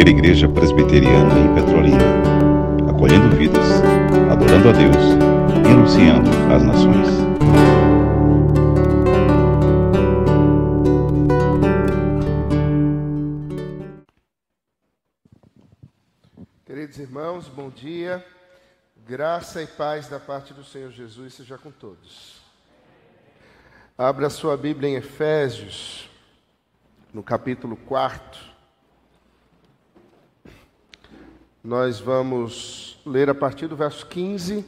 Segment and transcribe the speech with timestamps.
[0.00, 1.98] primeira igreja presbiteriana em Petrolina,
[2.88, 3.82] acolhendo vidas,
[4.32, 4.96] adorando a Deus
[5.62, 7.08] e anunciando às nações.
[16.64, 18.24] Queridos irmãos, bom dia.
[19.06, 22.40] Graça e paz da parte do Senhor Jesus seja com todos.
[23.98, 26.08] Abra sua Bíblia em Efésios,
[27.12, 28.49] no capítulo 4.
[31.62, 34.64] Nós vamos ler a partir do verso 15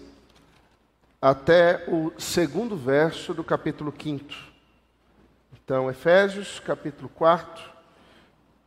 [1.23, 4.27] até o segundo verso do capítulo 5.
[5.55, 7.65] Então, Efésios, capítulo 4.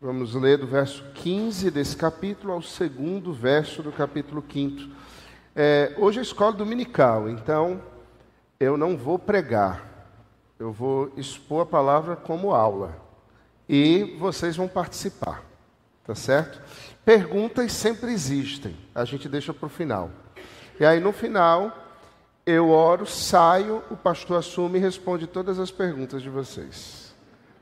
[0.01, 4.91] Vamos ler do verso 15 desse capítulo ao segundo verso do capítulo 5.
[5.55, 7.79] É, hoje é escola dominical, então
[8.59, 10.09] eu não vou pregar,
[10.57, 12.97] eu vou expor a palavra como aula
[13.69, 15.43] e vocês vão participar,
[16.03, 16.59] tá certo?
[17.05, 20.09] Perguntas sempre existem, a gente deixa para o final.
[20.79, 21.83] E aí no final
[22.45, 27.13] eu oro, saio, o pastor assume e responde todas as perguntas de vocês.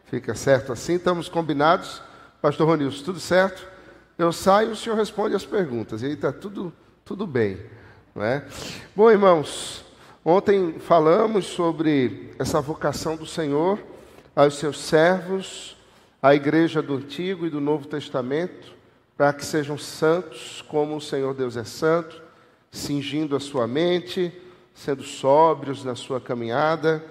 [0.05, 0.95] Fica certo assim?
[0.95, 2.01] Estamos combinados?
[2.41, 3.67] Pastor Ronilson, tudo certo?
[4.17, 6.01] Eu saio, o senhor responde as perguntas.
[6.01, 6.71] E aí está tudo,
[7.03, 7.59] tudo bem.
[8.15, 8.45] Não é?
[8.95, 9.83] Bom, irmãos,
[10.23, 13.79] ontem falamos sobre essa vocação do Senhor
[14.35, 15.75] aos seus servos,
[16.21, 18.73] à igreja do Antigo e do Novo Testamento,
[19.17, 22.21] para que sejam santos como o Senhor Deus é santo,
[22.71, 24.31] cingindo a sua mente,
[24.73, 27.03] sendo sóbrios na sua caminhada,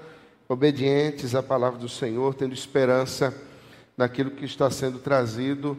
[0.48, 3.33] obedientes à palavra do Senhor, tendo esperança
[3.97, 5.78] naquilo que está sendo trazido,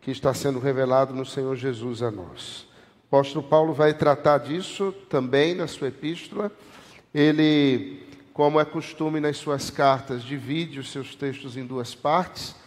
[0.00, 2.66] que está sendo revelado no Senhor Jesus a nós.
[3.04, 6.50] O apóstolo Paulo vai tratar disso também na sua epístola.
[7.14, 12.59] Ele, como é costume nas suas cartas, divide os seus textos em duas partes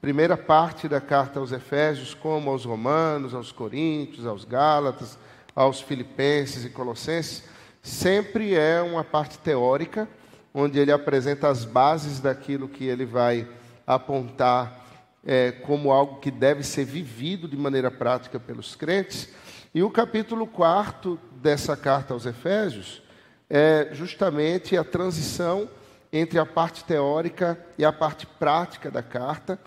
[0.00, 5.18] primeira parte da carta aos Efésios, como aos Romanos, aos Coríntios, aos Gálatas,
[5.54, 7.44] aos Filipenses e Colossenses,
[7.82, 10.08] sempre é uma parte teórica,
[10.54, 13.46] onde ele apresenta as bases daquilo que ele vai
[13.86, 14.80] apontar
[15.24, 19.28] é, como algo que deve ser vivido de maneira prática pelos crentes.
[19.74, 23.02] E o capítulo 4 dessa carta aos Efésios
[23.50, 25.68] é justamente a transição
[26.10, 29.58] entre a parte teórica e a parte prática da carta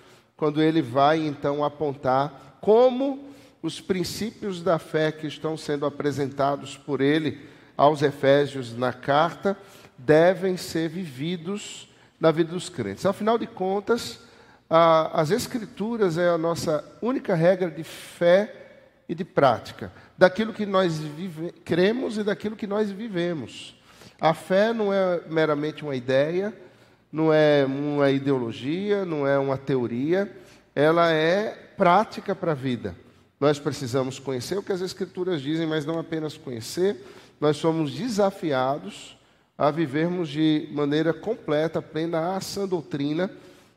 [0.43, 3.29] quando ele vai então apontar como
[3.61, 9.57] os princípios da fé que estão sendo apresentados por ele aos Efésios na carta
[9.97, 11.87] devem ser vividos
[12.19, 13.05] na vida dos crentes.
[13.05, 14.19] Afinal de contas,
[14.69, 18.53] a, as Escrituras é a nossa única regra de fé
[19.07, 23.81] e de prática, daquilo que nós vive, cremos e daquilo que nós vivemos.
[24.19, 26.53] A fé não é meramente uma ideia,
[27.13, 30.35] não é uma ideologia, não é uma teoria,
[30.73, 32.95] ela é prática para a vida.
[33.39, 36.97] Nós precisamos conhecer o que as Escrituras dizem, mas não apenas conhecer,
[37.39, 39.15] nós somos desafiados
[39.55, 43.29] a vivermos de maneira completa, plena, a sã doutrina,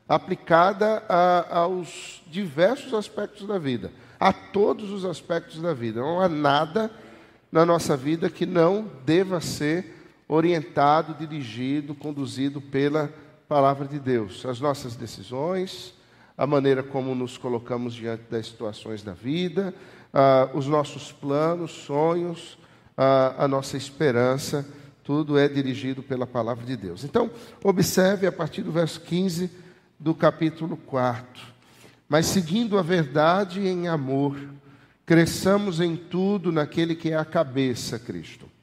[0.09, 6.01] aplicada a, aos diversos aspectos da vida, a todos os aspectos da vida.
[6.01, 6.89] Não há nada
[7.51, 9.93] na nossa vida que não deva ser
[10.27, 13.13] orientado, dirigido, conduzido pela
[13.47, 14.45] palavra de Deus.
[14.45, 15.93] As nossas decisões,
[16.37, 19.73] a maneira como nos colocamos diante das situações da vida,
[20.53, 22.57] os nossos planos, sonhos,
[22.95, 24.67] a nossa esperança,
[25.03, 27.03] tudo é dirigido pela palavra de Deus.
[27.03, 27.31] Então,
[27.63, 29.49] observe a partir do verso 15
[29.97, 31.25] do capítulo 4.
[32.09, 34.37] Mas seguindo a verdade em amor,
[35.05, 38.56] cresçamos em tudo naquele que é a cabeça, Cristo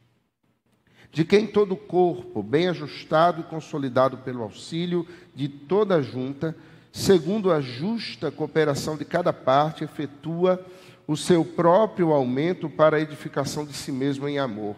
[1.14, 6.56] de quem todo o corpo, bem ajustado e consolidado pelo auxílio de toda a junta,
[6.92, 10.66] segundo a justa cooperação de cada parte, efetua
[11.06, 14.74] o seu próprio aumento para a edificação de si mesmo em amor.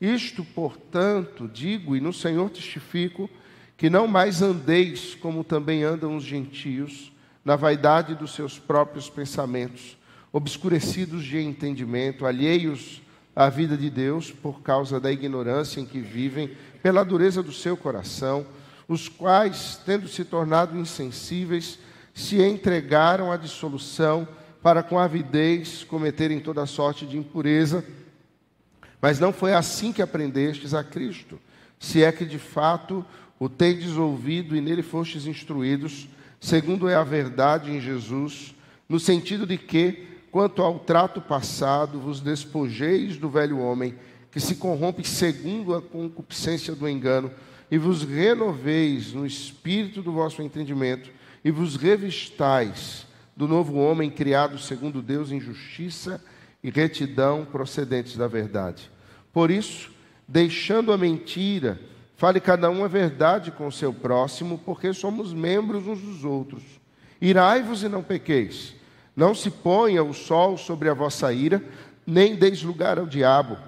[0.00, 3.28] Isto, portanto, digo e no Senhor testifico,
[3.76, 7.10] que não mais andeis como também andam os gentios,
[7.44, 9.98] na vaidade dos seus próprios pensamentos,
[10.32, 13.02] obscurecidos de entendimento, alheios
[13.40, 16.50] a vida de Deus por causa da ignorância em que vivem,
[16.82, 18.44] pela dureza do seu coração,
[18.86, 21.78] os quais, tendo se tornado insensíveis,
[22.12, 24.28] se entregaram à dissolução
[24.62, 27.82] para com avidez cometerem toda sorte de impureza.
[29.00, 31.40] Mas não foi assim que aprendestes a Cristo,
[31.78, 33.02] se é que de fato
[33.38, 36.06] o tendes ouvido e nele fostes instruídos,
[36.38, 38.54] segundo é a verdade em Jesus,
[38.86, 43.94] no sentido de que quanto ao trato passado, vos despojeis do velho homem,
[44.30, 47.30] que se corrompe segundo a concupiscência do engano,
[47.70, 51.10] e vos renoveis no espírito do vosso entendimento,
[51.44, 53.06] e vos revistais
[53.36, 56.22] do novo homem criado segundo Deus em justiça
[56.62, 58.90] e retidão procedentes da verdade.
[59.32, 59.90] Por isso,
[60.28, 61.80] deixando a mentira,
[62.16, 66.62] fale cada um a verdade com o seu próximo, porque somos membros uns dos outros.
[67.20, 68.74] Irai-vos e não pequeis.
[69.20, 71.62] Não se ponha o sol sobre a vossa ira,
[72.06, 73.58] nem deis lugar ao diabo.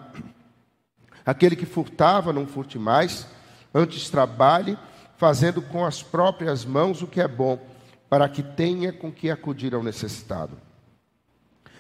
[1.26, 3.26] Aquele que furtava, não furte mais,
[3.75, 4.78] antes trabalhe,
[5.19, 7.60] fazendo com as próprias mãos o que é bom,
[8.08, 10.56] para que tenha com que acudir ao necessitado.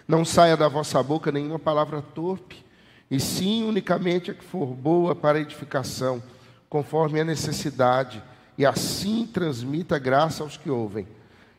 [0.06, 2.62] Não saia da vossa boca nenhuma palavra torpe,
[3.10, 6.22] e sim unicamente a que for boa para edificação,
[6.68, 8.22] conforme a necessidade,
[8.58, 11.08] e assim transmita graça aos que ouvem.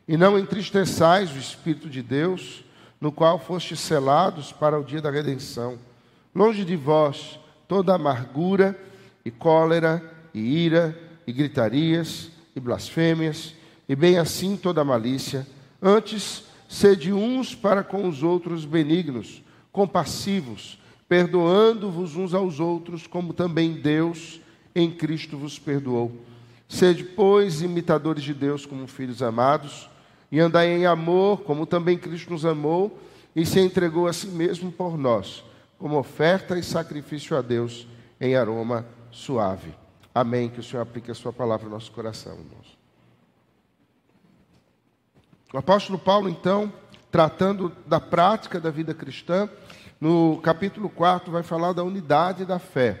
[0.06, 2.64] E não entristeçais o Espírito de Deus,
[3.00, 5.78] no qual fostes selados para o dia da redenção.
[6.34, 8.78] Longe de vós toda amargura
[9.24, 10.02] e cólera
[10.32, 13.54] e ira e gritarias e blasfêmias
[13.88, 15.46] e bem assim toda malícia.
[15.80, 19.42] Antes, sede uns para com os outros benignos,
[19.72, 20.78] compassivos,
[21.08, 24.40] perdoando-vos uns aos outros, como também Deus
[24.74, 26.12] em Cristo vos perdoou.
[26.68, 29.88] Sede, pois, imitadores de Deus como filhos amados,
[30.34, 32.98] e andai em amor, como também Cristo nos amou
[33.36, 35.44] e se entregou a si mesmo por nós
[35.78, 37.86] como oferta e sacrifício a Deus
[38.20, 39.72] em aroma suave.
[40.12, 40.48] Amém.
[40.48, 42.76] Que o Senhor aplique a sua palavra no nosso coração, irmãos.
[45.52, 46.72] O apóstolo Paulo, então,
[47.12, 49.48] tratando da prática da vida cristã,
[50.00, 53.00] no capítulo 4 vai falar da unidade da fé.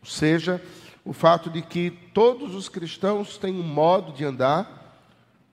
[0.00, 0.60] Ou seja,
[1.04, 4.81] o fato de que todos os cristãos têm um modo de andar,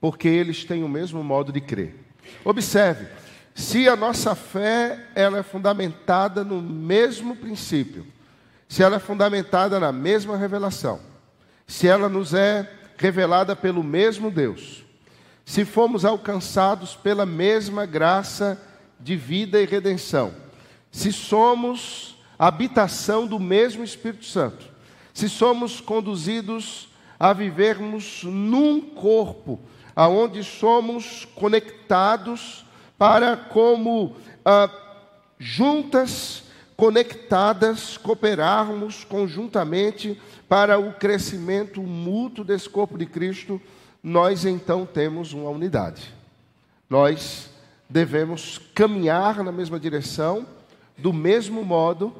[0.00, 1.94] porque eles têm o mesmo modo de crer.
[2.44, 3.06] Observe,
[3.54, 8.06] se a nossa fé ela é fundamentada no mesmo princípio,
[8.68, 11.00] se ela é fundamentada na mesma revelação,
[11.66, 14.84] se ela nos é revelada pelo mesmo Deus,
[15.44, 18.60] se fomos alcançados pela mesma graça
[18.98, 20.32] de vida e redenção,
[20.90, 24.66] se somos habitação do mesmo Espírito Santo,
[25.12, 26.88] se somos conduzidos
[27.18, 29.60] a vivermos num corpo,
[29.94, 32.64] aonde somos conectados
[32.98, 34.70] para como ah,
[35.38, 36.44] juntas,
[36.76, 43.60] conectadas, cooperarmos conjuntamente para o crescimento mútuo desse corpo de Cristo,
[44.02, 46.14] nós então temos uma unidade.
[46.88, 47.50] Nós
[47.88, 50.46] devemos caminhar na mesma direção,
[50.96, 52.14] do mesmo modo,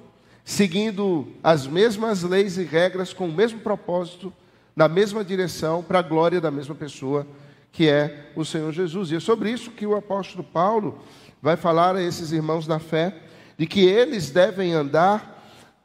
[0.45, 4.33] seguindo as mesmas leis e regras, com o mesmo propósito,
[4.75, 7.27] na mesma direção, para a glória da mesma pessoa
[7.73, 9.11] que é o Senhor Jesus.
[9.11, 11.01] E é sobre isso que o apóstolo Paulo
[11.41, 13.17] vai falar a esses irmãos da fé,
[13.57, 15.39] de que eles devem andar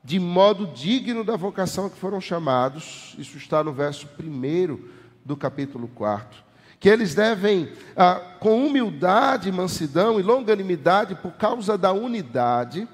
[0.03, 3.15] de modo digno da vocação que foram chamados.
[3.17, 4.79] Isso está no verso 1
[5.23, 6.43] do capítulo 4.
[6.79, 12.87] Que eles devem, ah, com humildade, mansidão e longanimidade, por causa da unidade,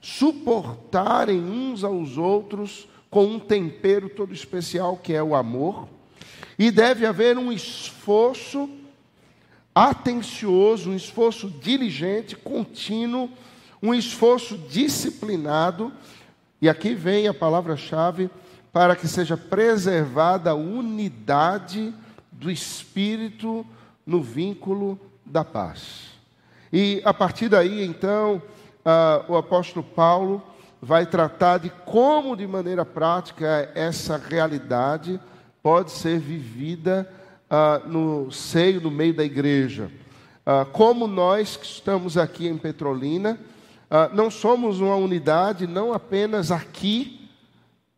[0.00, 5.88] suportarem uns aos outros com um tempero todo especial que é o amor
[6.58, 8.68] e deve haver um esforço
[9.74, 13.28] atencioso, um esforço diligente, contínuo,
[13.82, 15.92] um esforço disciplinado.
[16.60, 18.30] E aqui vem a palavra-chave
[18.72, 21.94] para que seja preservada a unidade
[22.32, 23.66] do espírito
[24.06, 26.10] no vínculo da paz.
[26.72, 28.42] E a partir daí, então,
[28.84, 30.42] uh, o apóstolo Paulo
[30.80, 35.20] vai tratar de como, de maneira prática, essa realidade
[35.66, 37.12] pode ser vivida
[37.50, 39.90] ah, no seio, no meio da igreja.
[40.46, 43.36] Ah, como nós que estamos aqui em Petrolina,
[43.90, 47.28] ah, não somos uma unidade, não apenas aqui,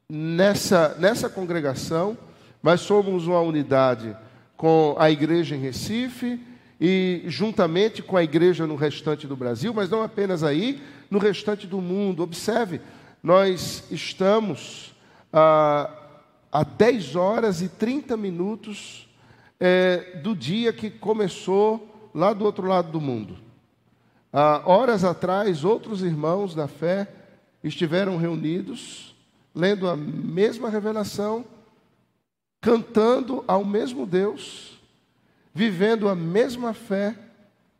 [0.08, 2.16] nessa, nessa congregação,
[2.62, 4.16] mas somos uma unidade
[4.56, 6.40] com a igreja em Recife
[6.80, 11.66] e juntamente com a igreja no restante do Brasil, mas não apenas aí, no restante
[11.66, 12.22] do mundo.
[12.22, 12.80] Observe,
[13.22, 14.94] nós estamos
[15.30, 15.98] ah,
[16.50, 19.09] a 10 horas e 30 minutos
[19.61, 23.37] é, do dia que começou lá do outro lado do mundo.
[24.64, 27.09] Horas atrás, outros irmãos da fé
[27.64, 29.14] estiveram reunidos,
[29.55, 31.45] lendo a mesma revelação,
[32.61, 34.78] cantando ao mesmo Deus,
[35.55, 37.17] vivendo a mesma fé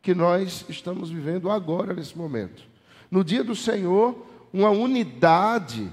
[0.01, 2.63] que nós estamos vivendo agora, nesse momento.
[3.11, 5.91] No dia do Senhor, uma unidade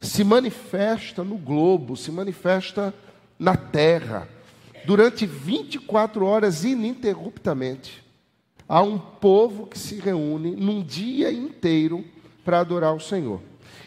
[0.00, 2.94] se manifesta no globo, se manifesta
[3.38, 4.28] na terra,
[4.84, 8.04] durante 24 horas ininterruptamente.
[8.68, 12.04] Há um povo que se reúne num dia inteiro
[12.44, 13.40] para adorar o Senhor.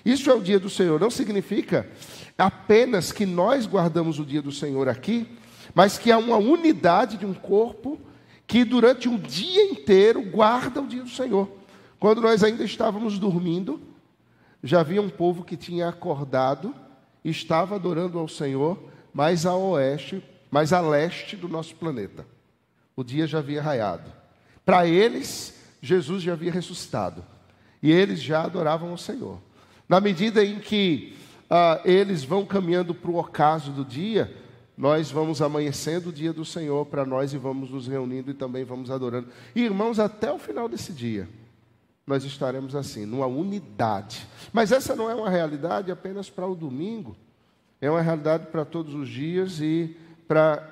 [0.06, 1.90] Isso é o dia do Senhor, não significa
[2.38, 5.28] apenas que nós guardamos o dia do Senhor aqui,
[5.74, 8.00] mas que há uma unidade de um corpo
[8.48, 11.50] que durante um dia inteiro guarda o dia do Senhor.
[12.00, 13.80] Quando nós ainda estávamos dormindo,
[14.64, 16.74] já havia um povo que tinha acordado
[17.24, 18.78] e estava adorando ao Senhor,
[19.14, 22.26] mais a oeste, mais a leste do nosso planeta.
[22.96, 24.12] O dia já havia raiado.
[24.66, 27.24] Para eles, Jesus já havia ressuscitado.
[27.82, 29.40] E eles já adoravam ao Senhor.
[29.88, 31.16] Na medida em que
[31.50, 34.36] uh, eles vão caminhando para o ocaso do dia,
[34.78, 38.64] nós vamos amanhecendo o dia do Senhor para nós e vamos nos reunindo e também
[38.64, 39.30] vamos adorando.
[39.56, 41.28] E, irmãos, até o final desse dia,
[42.10, 44.28] nós estaremos assim, numa unidade.
[44.52, 47.16] Mas essa não é uma realidade apenas para o domingo,
[47.80, 49.96] é uma realidade para todos os dias e
[50.28, 50.68] para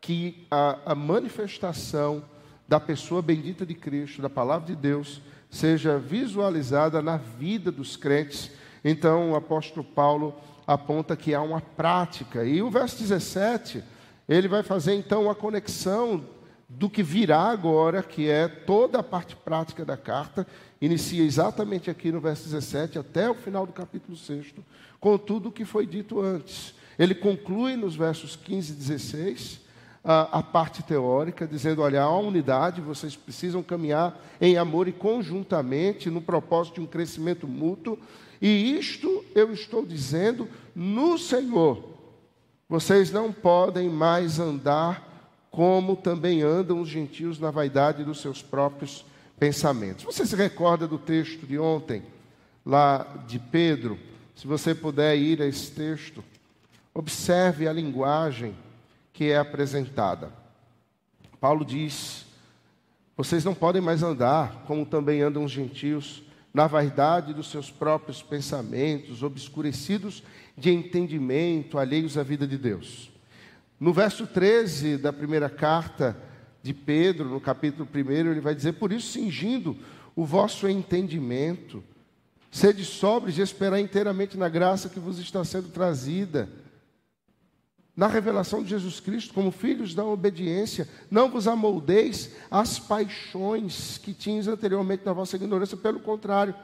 [0.00, 2.22] que a, a manifestação
[2.68, 8.52] da pessoa bendita de Cristo, da palavra de Deus, seja visualizada na vida dos crentes.
[8.84, 12.44] Então, o apóstolo Paulo aponta que há uma prática.
[12.44, 13.82] E o verso 17,
[14.28, 16.24] ele vai fazer então a conexão
[16.68, 20.46] do que virá agora, que é toda a parte prática da carta,
[20.80, 24.54] inicia exatamente aqui no verso 17 até o final do capítulo 6,
[25.00, 26.74] com tudo o que foi dito antes.
[26.98, 29.60] Ele conclui nos versos 15 e 16
[30.02, 36.10] a, a parte teórica, dizendo: olha, há unidade, vocês precisam caminhar em amor e conjuntamente
[36.10, 37.98] no propósito de um crescimento mútuo
[38.40, 41.82] e isto eu estou dizendo no Senhor.
[42.68, 45.15] Vocês não podem mais andar
[45.56, 49.06] como também andam os gentios na vaidade dos seus próprios
[49.38, 50.04] pensamentos.
[50.04, 52.02] Você se recorda do texto de ontem,
[52.62, 53.98] lá de Pedro?
[54.34, 56.22] Se você puder ir a esse texto,
[56.92, 58.54] observe a linguagem
[59.14, 60.30] que é apresentada.
[61.40, 62.26] Paulo diz:
[63.16, 66.22] Vocês não podem mais andar como também andam os gentios
[66.52, 70.22] na vaidade dos seus próprios pensamentos, obscurecidos
[70.54, 73.15] de entendimento, alheios à vida de Deus.
[73.78, 76.16] No verso 13 da primeira carta
[76.62, 79.76] de Pedro, no capítulo 1, ele vai dizer: Por isso, cingindo
[80.14, 81.84] o vosso entendimento,
[82.50, 86.48] sede sóbrios e esperar inteiramente na graça que vos está sendo trazida.
[87.94, 94.12] Na revelação de Jesus Cristo, como filhos da obediência, não vos amoldeis às paixões que
[94.12, 96.54] tinhas anteriormente na vossa ignorância, pelo contrário,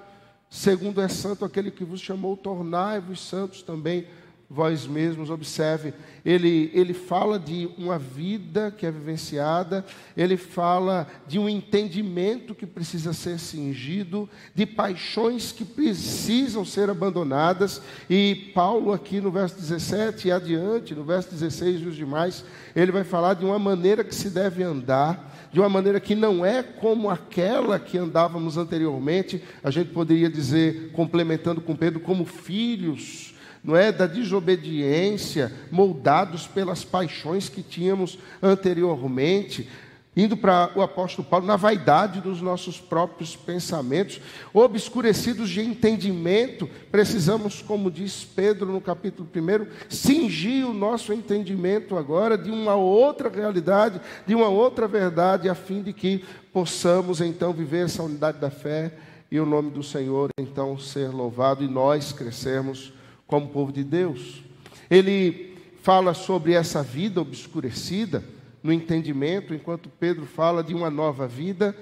[0.51, 4.07] segundo é santo aquele que vos chamou, tornai-vos santos também
[4.55, 9.83] vós mesmos, observe, ele, ele fala de uma vida que é vivenciada,
[10.15, 17.81] ele fala de um entendimento que precisa ser cingido, de paixões que precisam ser abandonadas,
[18.11, 22.45] e Paulo, aqui no verso 17 e adiante, no verso 16 e os demais,
[22.77, 26.45] ele vai falar de uma maneira que se deve andar, de uma maneira que não
[26.45, 33.33] é como aquela que andávamos anteriormente, a gente poderia dizer, complementando com Pedro, como filhos
[33.63, 33.93] não é?
[33.93, 39.69] Da desobediência, moldados pelas paixões que tínhamos anteriormente,
[40.15, 44.21] indo para o apóstolo Paulo na vaidade dos nossos próprios pensamentos,
[44.53, 52.37] obscurecidos de entendimento, precisamos, como diz Pedro no capítulo 1, cingir o nosso entendimento agora
[52.37, 57.87] de uma outra realidade, de uma outra verdade, a fim de que possamos então viver
[57.87, 58.93] essa unidade da fé
[59.31, 62.93] e o nome do Senhor então ser louvado e nós crescermos
[63.33, 64.43] como povo de Deus.
[64.91, 68.23] Ele fala sobre essa vida obscurecida
[68.63, 71.75] no entendimento, enquanto Pedro fala de uma nova vida,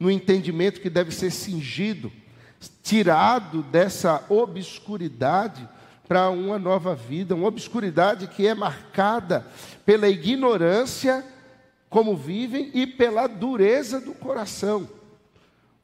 [0.00, 2.10] no entendimento que deve ser cingido,
[2.82, 5.68] tirado dessa obscuridade
[6.08, 9.46] para uma nova vida, uma obscuridade que é marcada
[9.86, 11.24] pela ignorância
[11.88, 14.88] como vivem e pela dureza do coração.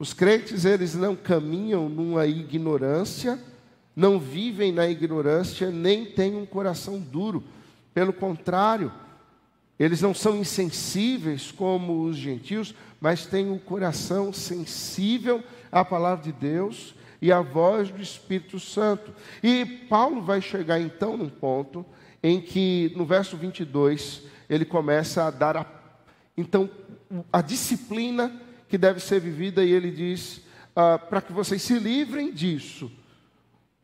[0.00, 3.38] Os crentes, eles não caminham numa ignorância,
[3.96, 7.42] não vivem na ignorância, nem têm um coração duro.
[7.94, 8.92] Pelo contrário,
[9.80, 16.32] eles não são insensíveis como os gentios, mas têm um coração sensível à palavra de
[16.32, 19.14] Deus e à voz do Espírito Santo.
[19.42, 21.84] E Paulo vai chegar então num ponto
[22.22, 25.66] em que, no verso 22, ele começa a dar a,
[26.36, 26.68] então
[27.32, 30.42] a disciplina que deve ser vivida, e ele diz:
[30.74, 32.90] ah, para que vocês se livrem disso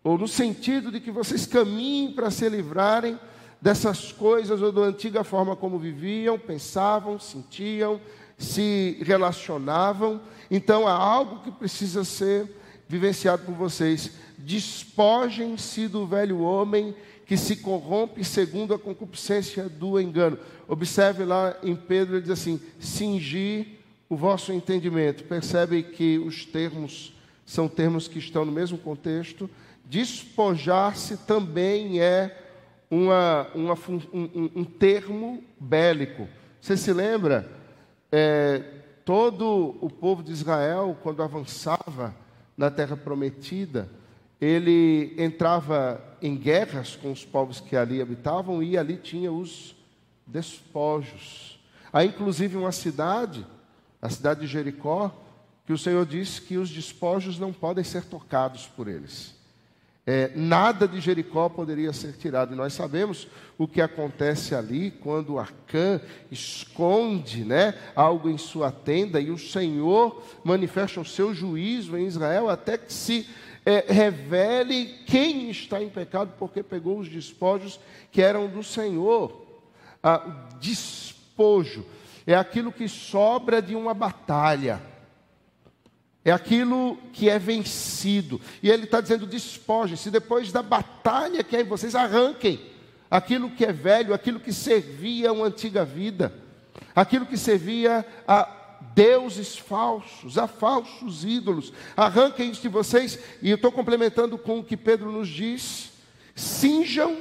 [0.05, 3.19] ou no sentido de que vocês caminhem para se livrarem
[3.61, 8.01] dessas coisas ou da antiga forma como viviam, pensavam, sentiam,
[8.37, 10.21] se relacionavam.
[10.51, 12.51] Então há algo que precisa ser
[12.89, 14.11] vivenciado por vocês.
[14.39, 16.95] Despojem-se do velho homem
[17.25, 20.39] que se corrompe segundo a concupiscência do engano.
[20.67, 23.79] Observe lá em Pedro, ele diz assim: cingir
[24.09, 25.25] o vosso entendimento.
[25.25, 27.15] Percebe que os termos
[27.47, 29.49] são termos que estão no mesmo contexto,
[29.85, 32.39] Despojar-se também é
[32.91, 33.75] uma, uma,
[34.13, 36.29] um, um, termo bélico.
[36.61, 37.51] Você se lembra
[38.11, 38.63] é,
[39.05, 42.15] todo o povo de Israel, quando avançava
[42.57, 43.89] na terra prometida,
[44.41, 49.75] ele entrava em guerras com os povos que ali habitavam e ali tinha os
[50.27, 51.61] despojos.
[51.93, 53.47] Há inclusive uma cidade,
[54.01, 55.15] a cidade de Jericó,
[55.65, 59.35] que o Senhor disse que os despojos não podem ser tocados por eles.
[60.05, 62.53] É, nada de Jericó poderia ser tirado.
[62.53, 69.21] E nós sabemos o que acontece ali quando Acã esconde né, algo em sua tenda
[69.21, 73.29] e o Senhor manifesta o seu juízo em Israel até que se
[73.65, 77.79] é, revele quem está em pecado porque pegou os despojos
[78.11, 79.41] que eram do Senhor.
[80.03, 81.87] Ah, despojo
[82.27, 84.92] é aquilo que sobra de uma batalha
[86.25, 88.41] é aquilo que é vencido.
[88.63, 92.61] E ele está dizendo: despojem-se, depois da batalha que é em vocês, arranquem
[93.11, 96.33] aquilo que é velho, aquilo que servia a uma antiga vida,
[96.95, 101.73] aquilo que servia a deuses falsos, a falsos ídolos.
[101.97, 105.91] Arranquem isso de vocês, e eu estou complementando com o que Pedro nos diz:
[106.35, 107.19] cinjam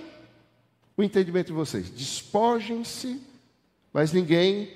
[0.96, 3.20] o entendimento de vocês, despojem-se,
[3.92, 4.70] mas ninguém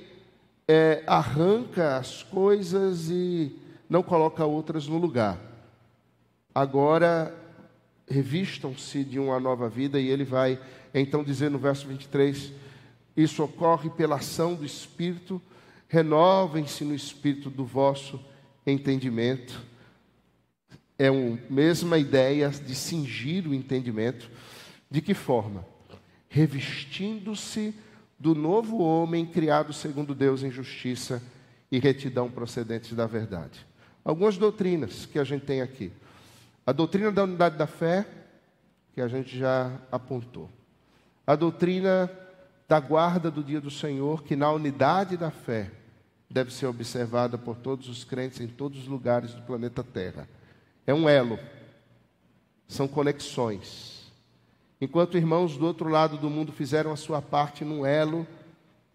[0.68, 3.56] é, arranca as coisas e
[3.90, 5.40] não coloca outras no lugar.
[6.54, 7.36] Agora,
[8.08, 10.60] revistam-se de uma nova vida, e ele vai
[10.94, 12.52] então dizer no verso 23:
[13.16, 15.42] Isso ocorre pela ação do Espírito,
[15.88, 18.20] renovem-se no Espírito do vosso
[18.66, 19.62] entendimento.
[20.98, 21.14] É a
[21.50, 24.30] mesma ideia de cingir o entendimento.
[24.90, 25.66] De que forma?
[26.30, 27.76] Revestindo-se
[28.18, 31.22] do novo homem criado segundo Deus em justiça
[31.70, 33.66] e retidão procedentes da verdade.
[34.06, 35.92] Algumas doutrinas que a gente tem aqui.
[36.64, 38.06] A doutrina da unidade da fé,
[38.94, 40.48] que a gente já apontou.
[41.26, 42.10] A doutrina
[42.68, 45.72] da guarda do dia do Senhor, que na unidade da fé
[46.30, 50.30] deve ser observada por todos os crentes em todos os lugares do planeta Terra.
[50.86, 51.40] É um elo,
[52.68, 54.12] são conexões.
[54.80, 58.28] Enquanto irmãos do outro lado do mundo fizeram a sua parte num elo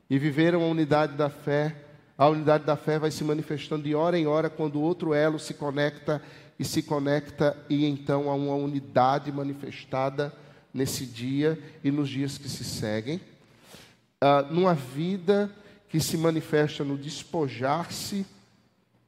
[0.09, 1.75] e viveram a unidade da fé,
[2.20, 5.54] a unidade da fé vai se manifestando de hora em hora quando outro elo se
[5.54, 6.20] conecta
[6.59, 10.30] e se conecta, e então há uma unidade manifestada
[10.70, 13.22] nesse dia e nos dias que se seguem.
[14.22, 15.50] Uh, numa vida
[15.88, 18.26] que se manifesta no despojar-se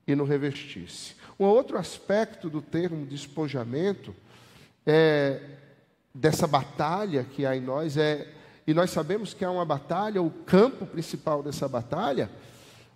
[0.07, 1.15] e no revestir-se.
[1.39, 4.17] Um outro aspecto do termo despojamento
[4.87, 5.39] é
[6.15, 8.27] dessa batalha que há em nós é
[8.67, 12.31] e nós sabemos que há uma batalha, o campo principal dessa batalha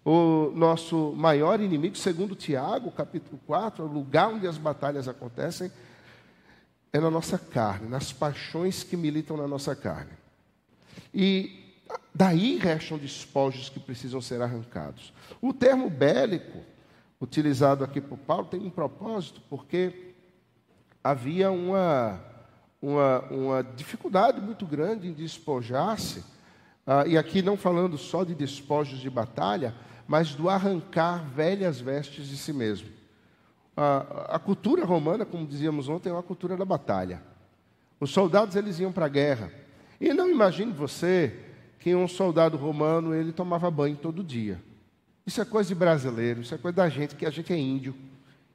[0.06, 5.68] o nosso maior inimigo, segundo Tiago, capítulo 4, o lugar onde as batalhas acontecem,
[6.92, 10.12] é na nossa carne, nas paixões que militam na nossa carne.
[11.12, 11.74] E
[12.14, 15.12] daí restam despojos que precisam ser arrancados.
[15.42, 16.60] O termo bélico,
[17.20, 20.14] utilizado aqui por Paulo, tem um propósito, porque
[21.02, 22.20] havia uma,
[22.80, 26.22] uma, uma dificuldade muito grande em despojar-se,
[26.86, 29.74] ah, e aqui não falando só de despojos de batalha,
[30.06, 32.88] mas do arrancar velhas vestes de si mesmo.
[33.76, 37.22] A, a cultura romana, como dizíamos ontem, é uma cultura da batalha.
[38.00, 39.50] Os soldados eles iam para a guerra.
[40.00, 41.34] E não imagine você
[41.78, 44.60] que um soldado romano ele tomava banho todo dia.
[45.26, 47.94] Isso é coisa de brasileiro, isso é coisa da gente, que a gente é índio.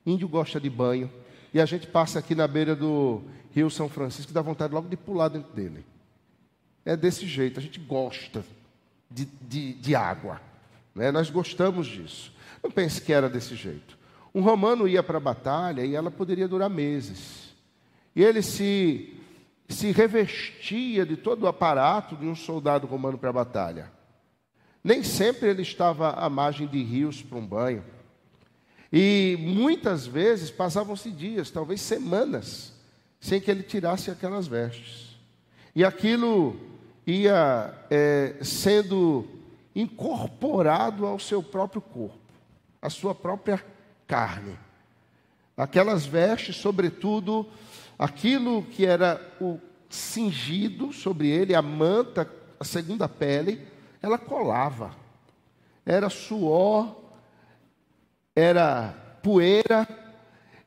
[0.06, 1.12] Índio gosta de banho.
[1.54, 4.88] E a gente passa aqui na beira do Rio São Francisco e dá vontade logo
[4.88, 5.86] de pular dentro dele.
[6.86, 8.44] É desse jeito, a gente gosta
[9.10, 10.42] de, de, de água.
[10.96, 11.12] Né?
[11.12, 12.34] Nós gostamos disso.
[12.64, 13.98] Não pense que era desse jeito.
[14.34, 17.54] Um romano ia para a batalha e ela poderia durar meses.
[18.16, 19.14] E ele se,
[19.68, 23.92] se revestia de todo o aparato de um soldado romano para a batalha.
[24.84, 27.84] Nem sempre ele estava à margem de rios para um banho.
[28.92, 32.74] E muitas vezes passavam-se dias, talvez semanas,
[33.20, 35.18] sem que ele tirasse aquelas vestes.
[35.76, 36.60] E aquilo
[37.06, 39.26] ia é, sendo
[39.76, 42.18] incorporado ao seu próprio corpo,
[42.82, 43.64] à sua própria
[44.08, 44.58] carne.
[45.56, 47.48] Aquelas vestes, sobretudo,
[47.98, 52.30] aquilo que era o cingido sobre ele, a manta,
[52.60, 53.66] a segunda pele,
[54.02, 54.96] ela colava.
[55.86, 56.96] Era suor,
[58.36, 59.88] era poeira,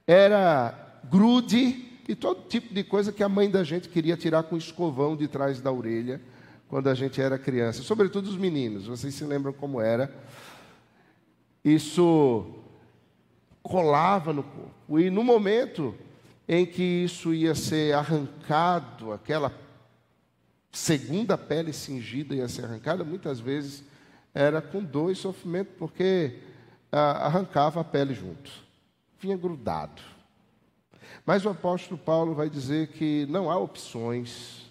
[0.06, 4.56] era grude e todo tipo de coisa que a mãe da gente queria tirar com
[4.56, 6.20] escovão de trás da orelha
[6.68, 10.12] quando a gente era criança, sobretudo os meninos, vocês se lembram como era?
[11.64, 12.46] Isso
[13.62, 14.98] colava no corpo.
[14.98, 15.94] E no momento
[16.46, 19.52] em que isso ia ser arrancado, aquela
[20.70, 23.84] segunda pele cingida ia ser arrancada, muitas vezes
[24.34, 26.40] era com dor e sofrimento, porque
[26.90, 28.50] ah, arrancava a pele junto,
[29.18, 30.02] vinha grudado.
[31.24, 34.63] Mas o apóstolo Paulo vai dizer que não há opções.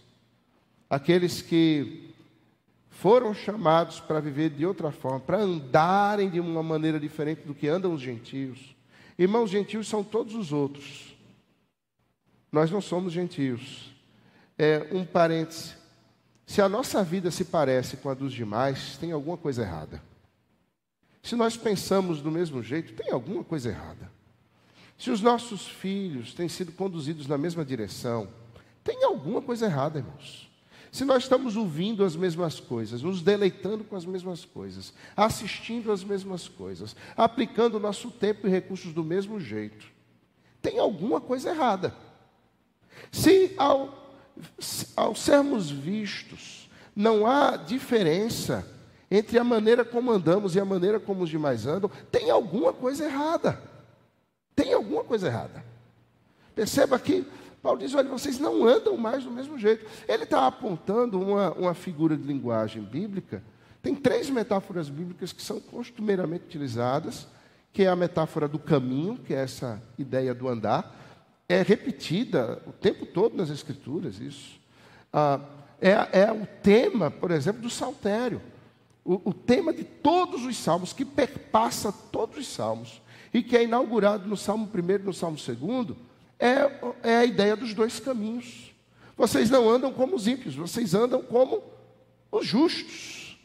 [0.93, 2.13] Aqueles que
[2.91, 7.67] foram chamados para viver de outra forma, para andarem de uma maneira diferente do que
[7.67, 8.75] andam os gentios.
[9.17, 11.17] Irmãos, gentios são todos os outros.
[12.51, 13.91] Nós não somos gentios.
[14.55, 15.73] É um parêntese.
[16.45, 19.99] Se a nossa vida se parece com a dos demais, tem alguma coisa errada.
[21.23, 24.11] Se nós pensamos do mesmo jeito, tem alguma coisa errada.
[24.95, 28.29] Se os nossos filhos têm sido conduzidos na mesma direção,
[28.83, 30.52] tem alguma coisa errada, irmãos.
[30.93, 36.03] Se nós estamos ouvindo as mesmas coisas, nos deleitando com as mesmas coisas, assistindo as
[36.03, 39.87] mesmas coisas, aplicando o nosso tempo e recursos do mesmo jeito,
[40.61, 41.95] tem alguma coisa errada.
[43.11, 44.13] Se ao,
[44.95, 48.63] ao sermos vistos, não há diferença
[49.09, 53.05] entre a maneira como andamos e a maneira como os demais andam, tem alguma coisa
[53.05, 53.59] errada.
[54.55, 55.65] Tem alguma coisa errada.
[56.53, 57.25] Perceba que
[57.63, 59.85] Paulo diz: olha, vocês não andam mais do mesmo jeito.
[60.05, 63.41] Ele está apontando uma, uma figura de linguagem bíblica.
[63.81, 67.25] Tem três metáforas bíblicas que são costumeiramente utilizadas,
[67.71, 70.99] que é a metáfora do caminho, que é essa ideia do andar.
[71.47, 74.59] É repetida o tempo todo nas Escrituras, isso.
[75.11, 75.39] Ah,
[75.81, 78.41] é, é, o tema, por exemplo, do saltério.
[79.05, 83.01] O, o tema de todos os salmos, que perpassa todos os salmos
[83.33, 85.97] e que é inaugurado no Salmo 1 e no Salmo 2,
[86.39, 86.69] é,
[87.03, 88.71] é a ideia dos dois caminhos.
[89.15, 91.63] Vocês não andam como os ímpios, vocês andam como
[92.31, 93.37] os justos.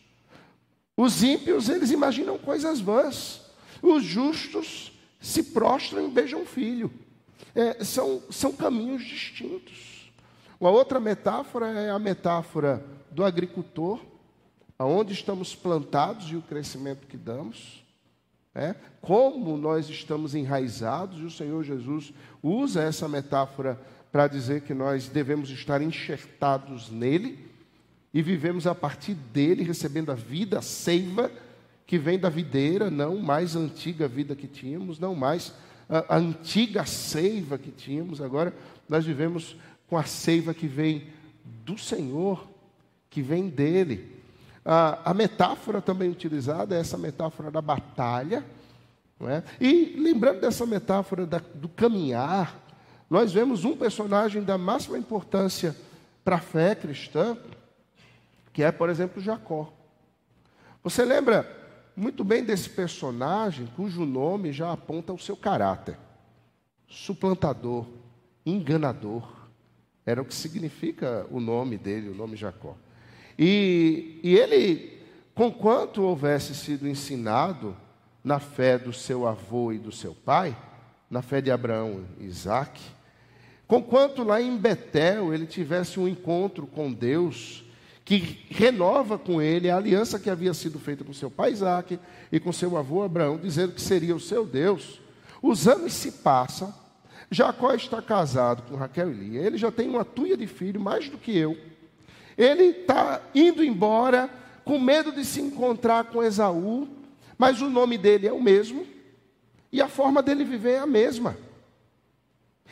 [0.97, 3.43] Os ímpios, eles imaginam coisas vãs.
[3.81, 6.91] Os justos se prostram e beijam filho.
[7.55, 10.11] É, são, são caminhos distintos.
[10.61, 14.01] Uma outra metáfora é a metáfora do agricultor,
[14.77, 17.85] aonde estamos plantados e o crescimento que damos.
[18.55, 18.75] É?
[19.01, 23.79] Como nós estamos enraizados, e o Senhor Jesus usa essa metáfora
[24.11, 27.47] para dizer que nós devemos estar enxertados nele
[28.13, 31.31] e vivemos a partir dele, recebendo a vida, a seiva
[31.87, 35.53] que vem da videira, não mais a antiga vida que tínhamos, não mais
[35.89, 38.55] a, a antiga seiva que tínhamos, agora
[38.89, 41.09] nós vivemos com a seiva que vem
[41.65, 42.47] do Senhor,
[43.09, 44.17] que vem dele.
[44.65, 48.45] A, a metáfora também utilizada é essa metáfora da batalha.
[49.21, 49.43] É?
[49.61, 52.57] E lembrando dessa metáfora da, do caminhar,
[53.11, 55.75] nós vemos um personagem da máxima importância
[56.25, 57.37] para a fé cristã,
[58.53, 59.73] que é, por exemplo, Jacó.
[60.85, 61.57] Você lembra
[61.97, 65.99] muito bem desse personagem cujo nome já aponta o seu caráter:
[66.87, 67.87] suplantador,
[68.47, 69.37] enganador.
[70.07, 72.77] Era o que significa o nome dele, o nome Jacó.
[73.37, 75.03] E, e ele,
[75.35, 77.77] conquanto houvesse sido ensinado
[78.23, 80.57] na fé do seu avô e do seu pai,
[81.11, 82.81] na fé de Abraão e Isaac,
[83.67, 87.65] conquanto lá em Betel ele tivesse um encontro com Deus,
[88.05, 91.99] que renova com ele a aliança que havia sido feita com seu pai Isaac
[92.33, 95.01] e com seu avô Abraão, dizendo que seria o seu Deus.
[95.43, 96.75] Os anos se passam,
[97.31, 101.09] Jacó está casado com Raquel e Lia, ele já tem uma tuia de filho, mais
[101.09, 101.57] do que eu.
[102.37, 104.31] Ele está indo embora
[104.65, 106.89] com medo de se encontrar com Esaú,
[107.39, 108.85] mas o nome dele é o mesmo
[109.71, 111.37] e a forma dele viver é a mesma.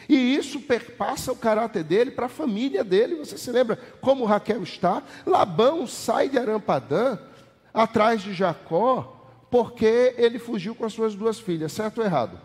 [0.08, 3.14] E isso perpassa o caráter dele para a família dele.
[3.14, 5.02] Você se lembra como Raquel está?
[5.24, 7.18] Labão sai de Arampadã
[7.72, 9.12] atrás de Jacó
[9.50, 12.38] porque ele fugiu com as suas duas filhas, certo ou errado?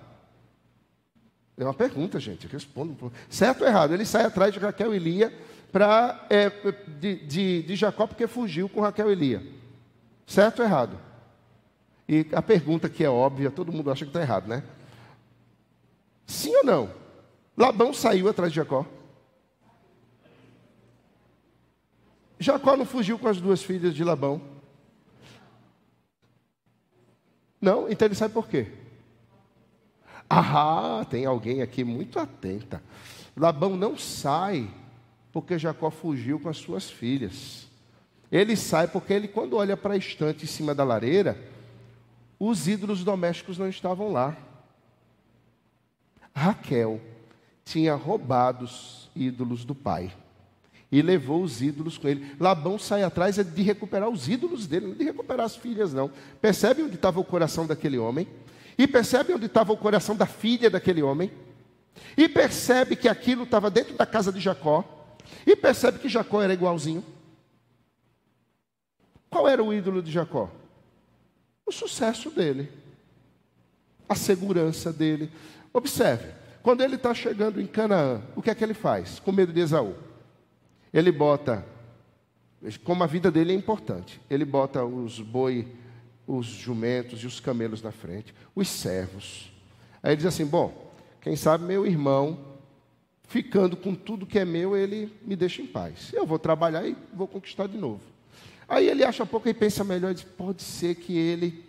[1.58, 2.48] É uma pergunta, gente.
[2.48, 3.12] Respondo.
[3.30, 3.94] Certo ou errado?
[3.94, 5.34] Ele sai atrás de Raquel e Lia
[5.72, 6.50] para é,
[7.00, 9.44] de, de, de Jacó porque fugiu com Raquel e Lia.
[10.26, 10.98] Certo ou errado?
[12.12, 14.66] E a pergunta que é óbvia, todo mundo acha que está errado, né?
[16.26, 16.94] Sim ou não?
[17.56, 18.86] Labão saiu atrás de Jacó.
[22.38, 24.42] Jacó não fugiu com as duas filhas de Labão.
[27.62, 27.90] Não?
[27.90, 28.68] Então ele sai por quê?
[30.30, 32.84] Ah, tem alguém aqui muito atenta.
[33.38, 34.70] Labão não sai
[35.32, 37.68] porque Jacó fugiu com as suas filhas.
[38.30, 41.52] Ele sai porque ele, quando olha para a estante em cima da lareira,
[42.44, 44.36] os ídolos domésticos não estavam lá.
[46.34, 47.00] Raquel
[47.64, 50.12] tinha roubado os ídolos do pai
[50.92, 52.36] e levou os ídolos com ele.
[52.40, 56.10] Labão sai atrás é de recuperar os ídolos dele, não de recuperar as filhas, não.
[56.42, 58.28] Percebe onde estava o coração daquele homem?
[58.76, 61.32] E percebe onde estava o coração da filha daquele homem?
[62.18, 64.84] E percebe que aquilo estava dentro da casa de Jacó?
[65.46, 67.06] E percebe que Jacó era igualzinho.
[69.30, 70.50] Qual era o ídolo de Jacó?
[71.66, 72.72] O sucesso dele,
[74.08, 75.32] a segurança dele.
[75.74, 76.30] Observe,
[76.62, 79.20] quando ele está chegando em Canaã, o que é que ele faz?
[79.20, 79.96] Com medo de Esaú.
[80.94, 81.66] Ele bota,
[82.84, 85.68] como a vida dele é importante, ele bota os boi,
[86.28, 89.52] os jumentos e os camelos na frente, os servos.
[90.04, 92.38] Aí ele diz assim: Bom, quem sabe meu irmão,
[93.24, 96.12] ficando com tudo que é meu, ele me deixa em paz.
[96.14, 98.11] Eu vou trabalhar e vou conquistar de novo.
[98.72, 101.62] Aí ele acha pouco e pensa melhor diz: Pode ser que ele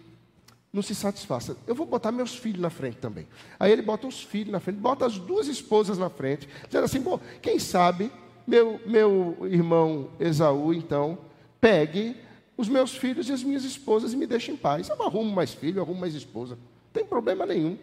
[0.72, 1.56] não se satisfaça.
[1.66, 3.26] Eu vou botar meus filhos na frente também.
[3.58, 7.00] Aí ele bota os filhos na frente, bota as duas esposas na frente, dizendo assim:
[7.00, 8.08] bom, quem sabe
[8.46, 11.18] meu, meu irmão Esaú, então,
[11.60, 12.16] pegue
[12.56, 14.88] os meus filhos e as minhas esposas e me deixe em paz.
[14.88, 16.54] Eu arrumo mais filho, arrumo mais esposa.
[16.54, 17.76] Não tem problema nenhum.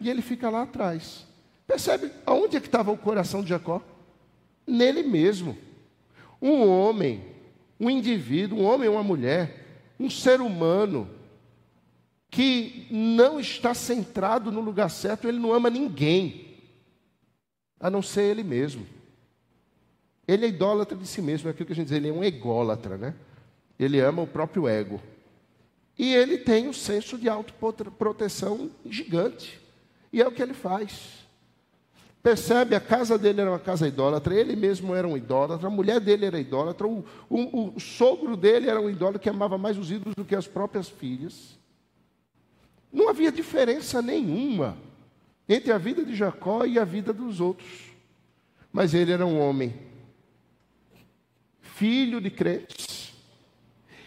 [0.00, 1.26] E ele fica lá atrás.
[1.66, 3.82] Percebe aonde é que estava o coração de Jacó?
[4.66, 5.58] Nele mesmo.
[6.40, 7.31] Um homem,
[7.82, 9.66] um indivíduo, um homem ou uma mulher,
[9.98, 11.10] um ser humano,
[12.30, 16.60] que não está centrado no lugar certo, ele não ama ninguém,
[17.80, 18.86] a não ser ele mesmo.
[20.28, 22.22] Ele é idólatra de si mesmo, é aquilo que a gente diz, ele é um
[22.22, 23.16] ególatra, né?
[23.76, 25.02] Ele ama o próprio ego.
[25.98, 29.60] E ele tem um senso de autoproteção gigante.
[30.12, 31.21] E é o que ele faz.
[32.22, 35.98] Percebe, a casa dele era uma casa idólatra, ele mesmo era um idólatra, a mulher
[35.98, 39.90] dele era idólatra, o, o, o sogro dele era um idólatra que amava mais os
[39.90, 41.58] ídolos do que as próprias filhas.
[42.92, 44.76] Não havia diferença nenhuma
[45.48, 47.90] entre a vida de Jacó e a vida dos outros.
[48.72, 49.74] Mas ele era um homem,
[51.60, 53.12] filho de crentes,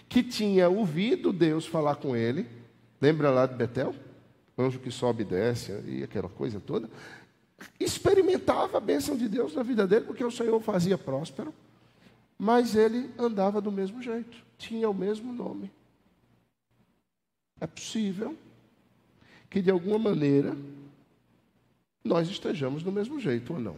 [0.07, 2.47] que tinha ouvido Deus falar com ele.
[3.01, 3.93] Lembra lá de Betel?
[4.57, 6.89] Anjo que sobe e desce e aquela coisa toda.
[7.79, 11.53] Experimentava a bênção de Deus na vida dele, porque o Senhor fazia próspero.
[12.37, 15.71] Mas ele andava do mesmo jeito, tinha o mesmo nome.
[17.59, 18.37] É possível
[19.49, 20.55] que de alguma maneira
[22.03, 23.77] nós estejamos do mesmo jeito ou não.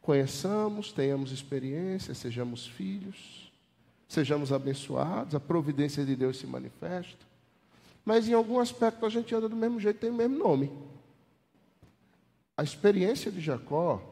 [0.00, 3.52] Conheçamos, tenhamos experiência, sejamos filhos,
[4.08, 7.24] sejamos abençoados, a providência de Deus se manifesta,
[8.04, 10.72] mas em algum aspecto a gente anda do mesmo jeito, tem o mesmo nome.
[12.56, 14.02] A experiência de Jacó,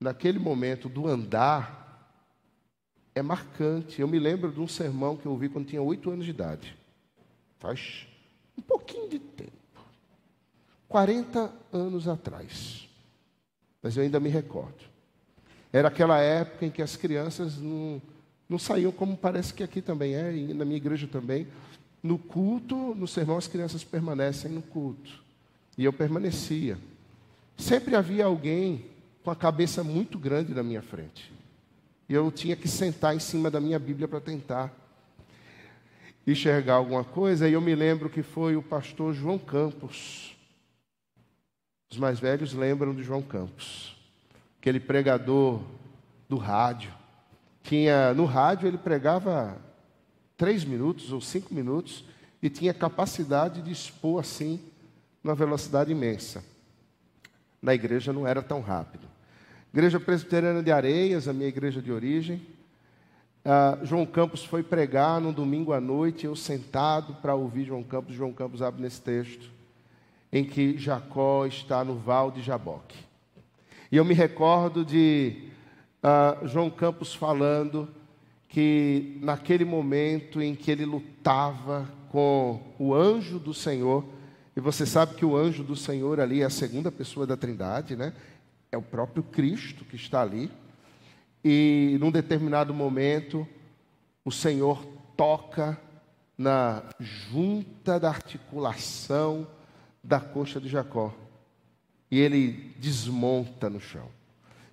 [0.00, 1.82] naquele momento do andar,
[3.14, 4.00] é marcante.
[4.00, 6.76] Eu me lembro de um sermão que eu ouvi quando tinha oito anos de idade.
[7.58, 8.06] Faz
[8.56, 9.52] um pouquinho de tempo.
[10.88, 12.88] 40 anos atrás.
[13.82, 14.84] Mas eu ainda me recordo.
[15.72, 18.00] Era aquela época em que as crianças não,
[18.48, 21.46] não saíam como parece que aqui também é, e na minha igreja também.
[22.02, 25.22] No culto, no sermão, as crianças permanecem no culto.
[25.78, 26.76] E eu permanecia.
[27.62, 28.86] Sempre havia alguém
[29.22, 31.32] com a cabeça muito grande na minha frente.
[32.08, 34.74] E eu tinha que sentar em cima da minha Bíblia para tentar
[36.26, 40.36] enxergar alguma coisa, e eu me lembro que foi o pastor João Campos.
[41.88, 43.96] Os mais velhos lembram de João Campos,
[44.58, 45.62] aquele pregador
[46.28, 46.92] do rádio.
[47.62, 49.56] Tinha, no rádio ele pregava
[50.36, 52.04] três minutos ou cinco minutos
[52.42, 54.58] e tinha capacidade de expor assim,
[55.22, 56.50] numa velocidade imensa.
[57.62, 59.06] Na igreja não era tão rápido.
[59.72, 62.42] Igreja Presbiteriana de Areias, a minha igreja de origem,
[63.44, 68.14] ah, João Campos foi pregar num domingo à noite, eu sentado para ouvir João Campos.
[68.14, 69.50] João Campos abre nesse texto,
[70.32, 72.96] em que Jacó está no val de Jaboque.
[73.90, 75.48] E eu me recordo de
[76.02, 77.88] ah, João Campos falando
[78.48, 84.04] que naquele momento em que ele lutava com o anjo do Senhor,
[84.54, 87.96] e você sabe que o anjo do Senhor ali é a segunda pessoa da Trindade,
[87.96, 88.12] né?
[88.70, 90.50] É o próprio Cristo que está ali.
[91.42, 93.48] E num determinado momento,
[94.24, 94.84] o Senhor
[95.16, 95.78] toca
[96.36, 99.46] na junta da articulação
[100.04, 101.14] da coxa de Jacó.
[102.10, 104.08] E ele desmonta no chão.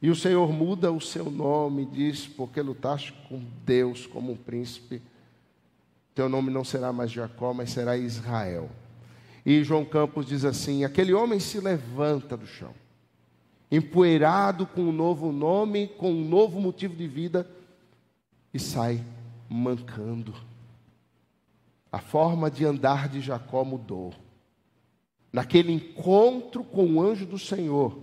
[0.02, 5.02] E o Senhor muda o seu nome, diz: Porque lutaste com Deus como um príncipe,
[6.13, 8.70] teu nome não será mais Jacó, mas será Israel.
[9.45, 12.73] E João Campos diz assim: Aquele homem se levanta do chão
[13.71, 17.49] empoeirado com um novo nome, com um novo motivo de vida,
[18.54, 19.04] e sai
[19.47, 20.34] mancando.
[21.91, 24.13] A forma de andar de Jacó mudou.
[25.32, 27.97] Naquele encontro com o anjo do Senhor,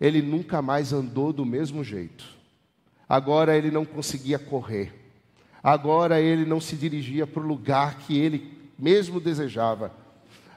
[0.00, 2.24] ele nunca mais andou do mesmo jeito.
[3.06, 4.94] Agora ele não conseguia correr.
[5.62, 9.94] Agora ele não se dirigia para o lugar que ele mesmo desejava.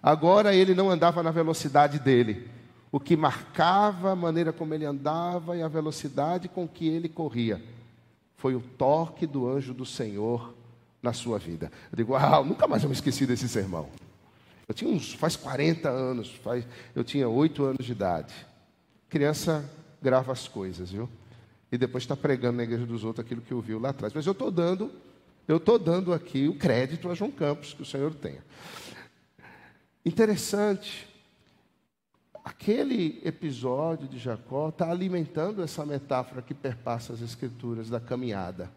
[0.04, 2.50] Agora ele não andava na velocidade dele
[2.92, 7.64] o que marcava a maneira como ele andava e a velocidade com que ele corria
[8.36, 10.54] foi o toque do anjo do Senhor
[11.02, 11.72] na sua vida.
[11.90, 13.88] Eu digo, uau, nunca mais eu me esqueci desse sermão.
[14.68, 18.34] Eu tinha uns, faz 40 anos, faz, eu tinha 8 anos de idade.
[19.10, 19.64] Criança
[20.02, 21.10] grava as coisas, viu?
[21.72, 24.14] E depois está pregando na igreja dos outros aquilo que ouviu lá atrás.
[24.14, 24.92] Mas eu estou dando,
[25.48, 28.44] eu estou dando aqui o crédito a João Campos, que o Senhor tenha.
[30.06, 31.08] Interessante,
[32.44, 38.70] aquele episódio de Jacó está alimentando essa metáfora que perpassa as escrituras da caminhada.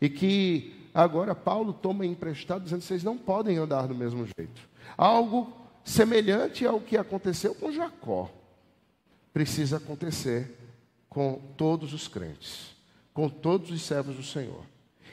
[0.00, 4.68] E que agora Paulo toma emprestado, dizendo: vocês não podem andar do mesmo jeito.
[4.96, 8.30] Algo semelhante ao que aconteceu com Jacó
[9.32, 10.56] precisa acontecer
[11.08, 12.76] com todos os crentes,
[13.12, 14.62] com todos os servos do Senhor.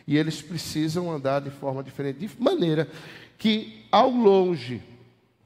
[0.06, 2.88] E eles precisam andar de forma diferente, de maneira
[3.38, 4.82] que ao longe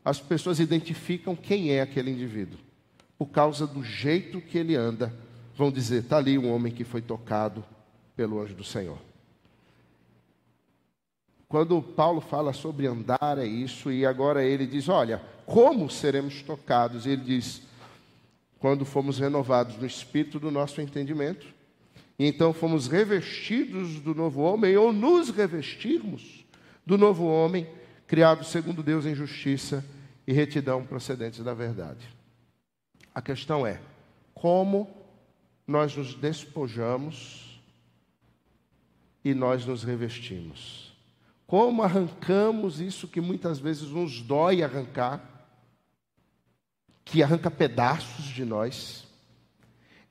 [0.04, 2.60] as pessoas identificam quem é aquele indivíduo.
[3.18, 5.14] Por causa do jeito que ele anda,
[5.56, 7.64] vão dizer: está ali um homem que foi tocado
[8.16, 8.98] pelo anjo do Senhor.
[11.48, 17.06] Quando Paulo fala sobre andar, é isso, e agora ele diz: olha, como seremos tocados?
[17.06, 17.64] Ele diz:
[18.60, 21.48] quando fomos renovados no espírito do nosso entendimento,
[22.18, 26.46] e então fomos revestidos do novo homem, ou nos revestirmos
[26.86, 27.68] do novo homem,
[28.10, 29.86] criado segundo Deus em justiça
[30.26, 32.10] e retidão procedentes da verdade.
[33.14, 33.80] A questão é:
[34.34, 34.90] como
[35.68, 37.62] nós nos despojamos
[39.24, 40.92] e nós nos revestimos?
[41.46, 45.48] Como arrancamos isso que muitas vezes nos dói arrancar,
[47.06, 49.08] que arranca pedaços de nós,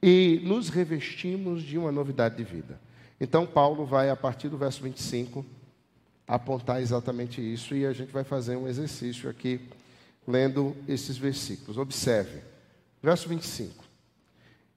[0.00, 2.80] e nos revestimos de uma novidade de vida.
[3.20, 5.44] Então, Paulo vai, a partir do verso 25,
[6.28, 9.60] apontar exatamente isso, e a gente vai fazer um exercício aqui,
[10.26, 11.78] lendo esses versículos.
[11.78, 12.42] Observe,
[13.02, 13.82] verso 25.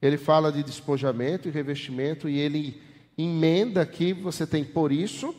[0.01, 2.81] Ele fala de despojamento e revestimento, e ele
[3.17, 5.35] emenda aqui, você tem por isso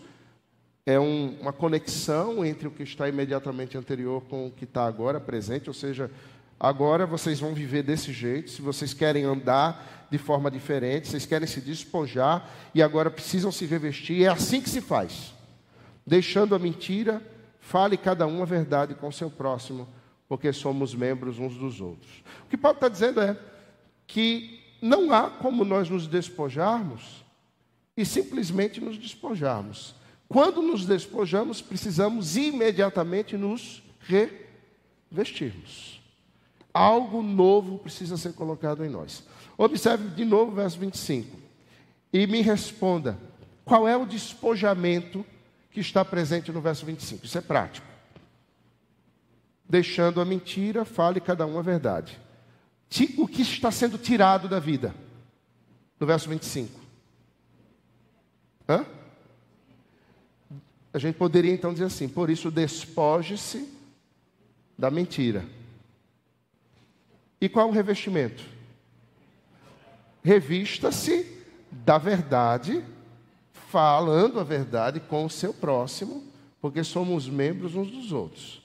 [0.85, 5.21] é um, uma conexão entre o que está imediatamente anterior com o que está agora
[5.21, 6.11] presente, ou seja,
[6.59, 11.47] agora vocês vão viver desse jeito, se vocês querem andar de forma diferente, vocês querem
[11.47, 15.33] se despojar e agora precisam se revestir, é assim que se faz.
[16.07, 17.23] Deixando a mentira,
[17.61, 19.89] fale cada um a verdade com o seu próximo,
[20.29, 22.11] porque somos membros uns dos outros.
[22.45, 23.39] O que Paulo está dizendo é
[24.07, 27.25] que não há como nós nos despojarmos
[27.97, 29.95] e simplesmente nos despojarmos.
[30.29, 36.01] Quando nos despojamos, precisamos imediatamente nos revestirmos.
[36.73, 39.25] Algo novo precisa ser colocado em nós.
[39.59, 41.37] Observe de novo o verso 25.
[42.13, 43.19] E me responda:
[43.65, 45.25] qual é o despojamento
[45.73, 47.25] que está presente no verso 25?
[47.25, 47.87] Isso é prático.
[49.69, 52.21] Deixando a mentira, fale cada um a verdade.
[53.17, 54.95] O que está sendo tirado da vida?
[55.99, 56.79] No verso 25.
[58.69, 58.85] Hã?
[60.93, 63.67] A gente poderia então dizer assim: por isso, despoje-se
[64.77, 65.45] da mentira.
[67.41, 68.45] E qual o revestimento?
[70.23, 72.85] Revista-se da verdade,
[73.73, 76.23] falando a verdade com o seu próximo,
[76.61, 78.63] porque somos membros uns dos outros.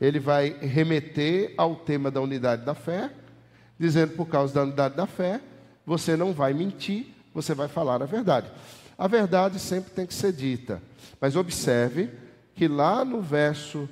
[0.00, 3.12] Ele vai remeter ao tema da unidade da fé,
[3.78, 5.40] dizendo por causa da unidade da fé,
[5.86, 8.50] você não vai mentir, você vai falar a verdade.
[8.98, 10.82] A verdade sempre tem que ser dita.
[11.20, 12.10] Mas observe
[12.56, 13.88] que lá no verso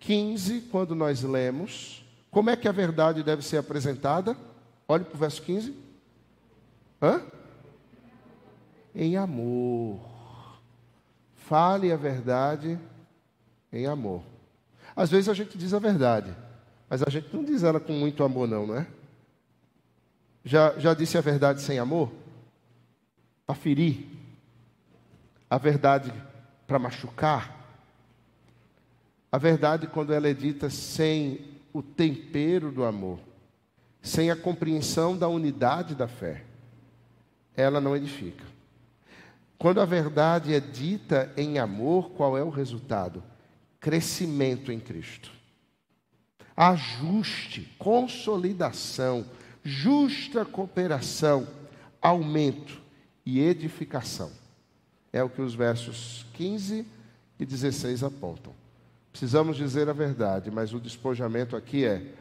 [0.00, 4.36] 15, quando nós lemos, como é que a verdade deve ser apresentada?
[4.88, 5.74] Olhe para o verso 15.
[7.00, 7.22] Hã?
[8.94, 10.00] Em amor.
[11.34, 12.78] Fale a verdade
[13.72, 14.22] em amor.
[14.94, 16.34] Às vezes a gente diz a verdade,
[16.88, 18.86] mas a gente não diz ela com muito amor, não, não é?
[20.44, 22.10] Já, já disse a verdade sem amor?
[23.46, 24.06] Para ferir
[25.48, 26.12] a verdade
[26.66, 27.56] para machucar.
[29.30, 31.40] A verdade, quando ela é dita sem
[31.72, 33.18] o tempero do amor,
[34.02, 36.44] sem a compreensão da unidade da fé,
[37.56, 38.44] ela não edifica.
[39.58, 43.22] Quando a verdade é dita em amor, qual é o resultado?
[43.80, 45.32] Crescimento em Cristo.
[46.56, 49.26] Ajuste, consolidação,
[49.64, 51.46] justa cooperação,
[52.00, 52.80] aumento
[53.26, 54.30] e edificação.
[55.12, 56.86] É o que os versos 15
[57.38, 58.52] e 16 apontam.
[59.10, 62.14] Precisamos dizer a verdade, mas o despojamento aqui é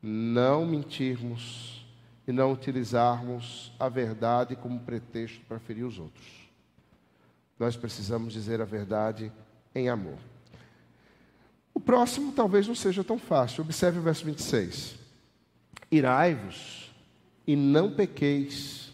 [0.00, 1.75] não mentirmos
[2.26, 6.26] e não utilizarmos a verdade como pretexto para ferir os outros.
[7.58, 9.32] Nós precisamos dizer a verdade
[9.74, 10.18] em amor.
[11.72, 13.62] O próximo talvez não seja tão fácil.
[13.62, 14.96] Observe o verso 26.
[15.90, 16.92] Irai-vos
[17.46, 18.92] e não pequeis,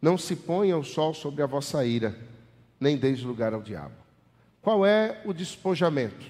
[0.00, 2.28] não se ponha o sol sobre a vossa ira
[2.80, 3.94] nem deis lugar ao diabo.
[4.62, 6.26] Qual é o despojamento?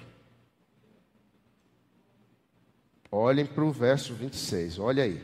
[3.11, 5.21] Olhem para o verso 26, olha aí.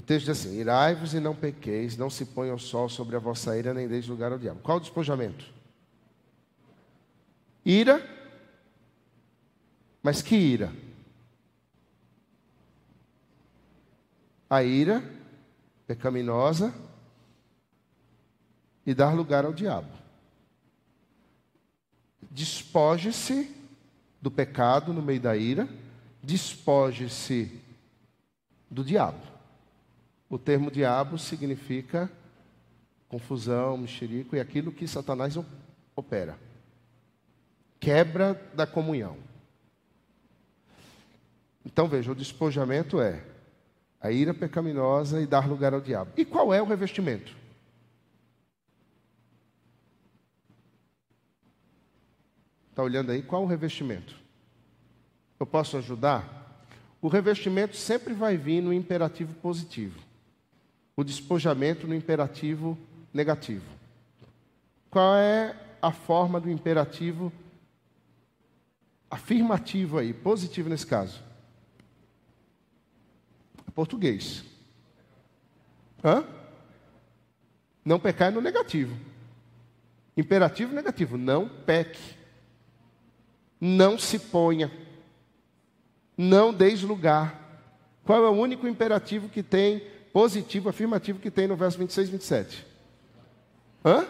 [0.00, 3.18] O texto diz assim: Irai-vos e não pequeis, não se ponha o sol sobre a
[3.18, 4.60] vossa ira, nem deis lugar ao diabo.
[4.62, 5.44] Qual o despojamento?
[7.62, 8.02] Ira,
[10.02, 10.72] mas que ira?
[14.48, 15.04] A ira
[15.86, 16.72] pecaminosa
[18.86, 19.92] e dar lugar ao diabo.
[22.30, 23.54] Despoje-se
[24.18, 25.68] do pecado no meio da ira,
[26.22, 27.60] despoje-se
[28.70, 29.29] do diabo.
[30.30, 32.10] O termo diabo significa
[33.08, 35.36] confusão, mexerico e aquilo que Satanás
[35.96, 36.38] opera.
[37.80, 39.16] Quebra da comunhão.
[41.66, 43.24] Então veja, o despojamento é
[44.00, 46.12] a ira pecaminosa e dar lugar ao diabo.
[46.16, 47.36] E qual é o revestimento?
[52.70, 53.20] Está olhando aí?
[53.20, 54.16] Qual o revestimento?
[55.38, 56.64] Eu posso ajudar?
[57.02, 59.98] O revestimento sempre vai vir no imperativo positivo,
[60.96, 62.76] o despojamento no imperativo
[63.12, 63.64] negativo.
[64.90, 67.32] Qual é a forma do imperativo
[69.10, 71.22] afirmativo aí, positivo nesse caso?
[73.74, 74.44] Português.
[76.04, 76.24] Hã?
[77.84, 78.96] Não pecar é no negativo.
[80.16, 81.16] Imperativo negativo.
[81.16, 82.16] Não peque.
[83.60, 84.70] Não se ponha.
[86.16, 87.40] Não deis lugar.
[88.04, 89.82] Qual é o único imperativo que tem,
[90.12, 92.66] positivo, afirmativo, que tem no verso 26 e 27?
[93.84, 94.06] Hã?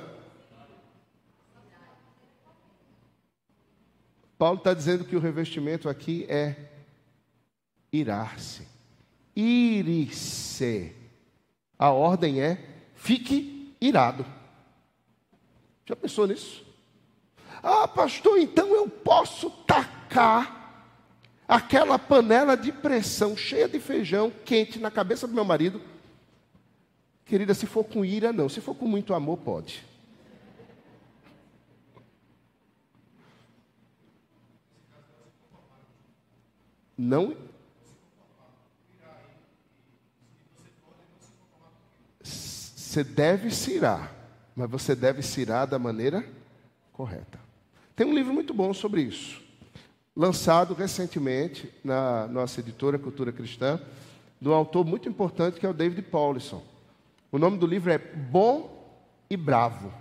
[4.39, 6.57] Paulo está dizendo que o revestimento aqui é
[7.93, 8.67] irar-se.
[9.37, 10.95] Ire-se.
[11.79, 12.59] A ordem é
[12.95, 14.25] fique irado.
[15.87, 16.65] Já pensou nisso?
[17.63, 20.61] Ah, pastor, então eu posso tacar
[21.47, 25.83] aquela panela de pressão cheia de feijão quente na cabeça do meu marido.
[27.31, 28.49] Querida, se for com ira, não.
[28.49, 29.85] Se for com muito amor, pode.
[36.99, 37.37] Não.
[42.21, 44.13] Você deve se irar,
[44.57, 46.29] mas você deve se irar da maneira
[46.93, 47.39] correta.
[47.95, 49.41] Tem um livro muito bom sobre isso,
[50.17, 53.81] lançado recentemente na nossa editora Cultura Cristã,
[54.41, 56.80] de um autor muito importante que é o David Paulison.
[57.31, 59.93] O nome do livro é Bom e Bravo.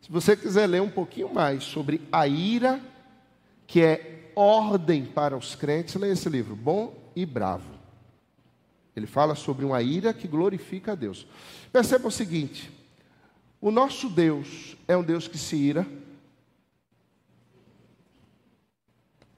[0.00, 2.80] Se você quiser ler um pouquinho mais sobre a ira,
[3.66, 7.72] que é ordem para os crentes, leia esse livro, Bom e Bravo.
[8.94, 11.26] Ele fala sobre uma ira que glorifica a Deus.
[11.72, 12.70] Perceba o seguinte:
[13.60, 15.86] o nosso Deus é um Deus que se ira,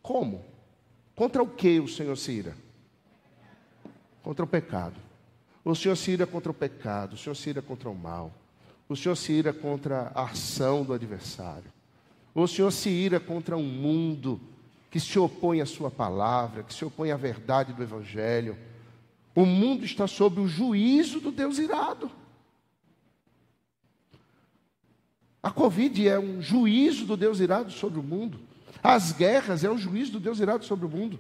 [0.05, 0.44] Como?
[1.16, 2.55] Contra o que o Senhor se ira?
[4.22, 5.00] Contra o pecado.
[5.64, 8.32] O Senhor se ira contra o pecado, o Senhor se ira contra o mal.
[8.88, 11.72] O Senhor se ira contra a ação do adversário.
[12.34, 14.38] O Senhor se ira contra um mundo
[14.90, 18.58] que se opõe à sua palavra, que se opõe à verdade do evangelho.
[19.34, 22.10] O mundo está sob o juízo do Deus irado.
[25.42, 28.38] A Covid é um juízo do Deus irado sobre o mundo.
[28.82, 31.18] As guerras é o juízo do Deus irado sobre o mundo.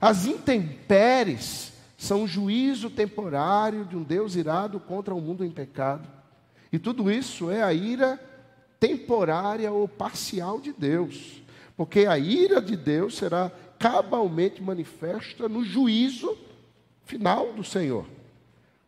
[0.00, 1.71] As intempéries
[2.02, 6.08] são juízo temporário de um Deus irado contra o um mundo em pecado.
[6.72, 8.20] E tudo isso é a ira
[8.80, 11.40] temporária ou parcial de Deus.
[11.76, 16.36] Porque a ira de Deus será cabalmente manifesta no juízo
[17.04, 18.04] final do Senhor.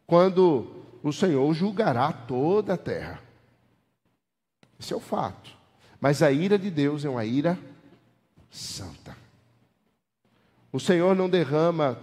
[0.09, 0.67] Quando
[1.01, 3.23] o Senhor julgará toda a terra.
[4.77, 5.53] Esse é o fato.
[6.01, 7.57] Mas a ira de Deus é uma ira
[8.51, 9.17] santa.
[10.73, 11.97] O Senhor não derrama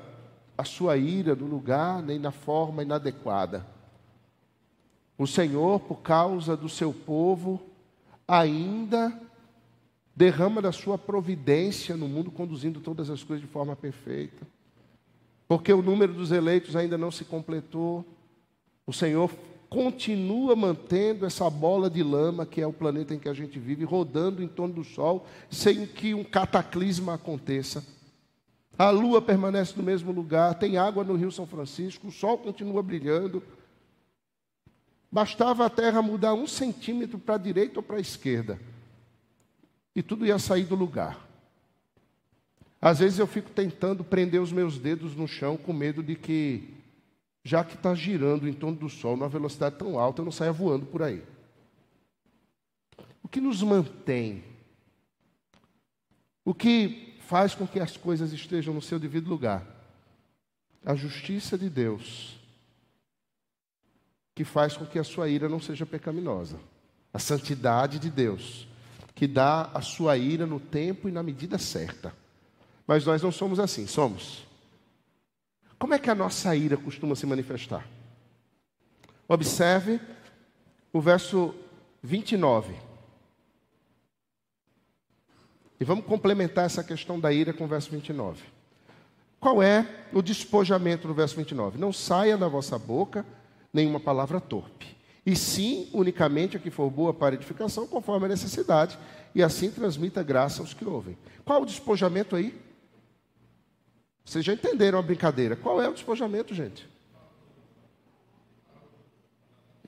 [0.62, 3.66] a sua ira no lugar nem na forma inadequada.
[5.18, 7.60] O Senhor, por causa do seu povo,
[8.28, 9.12] ainda
[10.16, 14.46] derrama da sua providência no mundo, conduzindo todas as coisas de forma perfeita.
[15.48, 18.06] Porque o número dos eleitos ainda não se completou.
[18.86, 19.32] O Senhor
[19.68, 23.84] continua mantendo essa bola de lama, que é o planeta em que a gente vive,
[23.84, 27.84] rodando em torno do Sol, sem que um cataclisma aconteça.
[28.82, 32.82] A Lua permanece no mesmo lugar, tem água no Rio São Francisco, o Sol continua
[32.82, 33.44] brilhando.
[35.12, 38.60] Bastava a Terra mudar um centímetro para a direita ou para a esquerda,
[39.96, 41.28] e tudo ia sair do lugar.
[42.82, 46.74] Às vezes eu fico tentando prender os meus dedos no chão com medo de que
[47.44, 50.52] já que está girando em torno do Sol numa velocidade tão alta, eu não saia
[50.52, 51.22] voando por aí.
[53.22, 54.44] O que nos mantém?
[56.44, 59.66] O que faz com que as coisas estejam no seu devido lugar?
[60.86, 62.38] A justiça de Deus,
[64.36, 66.60] que faz com que a sua ira não seja pecaminosa.
[67.14, 68.68] A santidade de Deus,
[69.16, 72.14] que dá a sua ira no tempo e na medida certa.
[72.86, 74.46] Mas nós não somos assim, somos.
[75.80, 77.88] Como é que a nossa ira costuma se manifestar?
[79.26, 80.02] Observe
[80.92, 81.56] o verso
[82.04, 82.91] 29.
[85.82, 88.44] E vamos complementar essa questão da ira com o verso 29.
[89.40, 91.80] Qual é o despojamento no verso 29?
[91.80, 93.26] Não saia da vossa boca
[93.74, 99.00] nenhuma palavra torpe, e sim unicamente a que for boa para edificação, conforme a necessidade,
[99.34, 101.18] e assim transmita graça aos que ouvem.
[101.44, 102.56] Qual o despojamento aí?
[104.24, 105.56] Vocês já entenderam a brincadeira.
[105.56, 106.88] Qual é o despojamento, gente?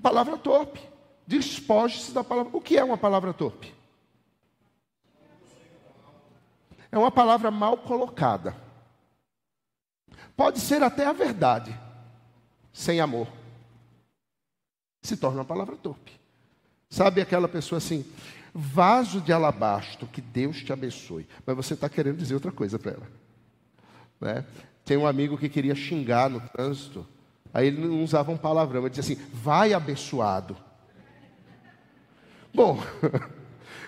[0.01, 0.81] Palavra torpe.
[1.27, 2.57] Despoje-se da palavra.
[2.57, 3.82] O que é uma palavra torpe?
[6.93, 8.55] É uma palavra mal colocada.
[10.37, 11.75] Pode ser até a verdade,
[12.71, 13.27] sem amor.
[15.01, 16.11] Se torna uma palavra torpe.
[16.87, 18.05] Sabe aquela pessoa assim,
[18.53, 21.27] vaso de alabastro, que Deus te abençoe.
[21.43, 23.07] Mas você está querendo dizer outra coisa para ela.
[24.21, 24.45] Né?
[24.85, 27.07] Tem um amigo que queria xingar no trânsito.
[27.51, 30.55] Aí ele não usava um palavrão, ele dizia assim: vai abençoado.
[32.53, 32.79] Bom,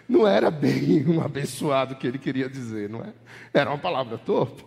[0.07, 3.13] não era bem um abençoado que ele queria dizer, não é?
[3.53, 4.65] Era uma palavra torpe.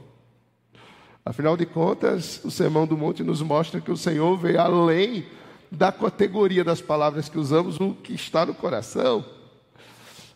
[1.24, 5.26] Afinal de contas, o Sermão do Monte nos mostra que o Senhor veio além
[5.70, 9.24] da categoria das palavras que usamos, o que está no coração.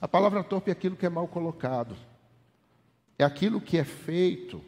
[0.01, 1.97] A palavra torpe é aquilo que é mal colocado,
[3.19, 4.63] é aquilo que é feito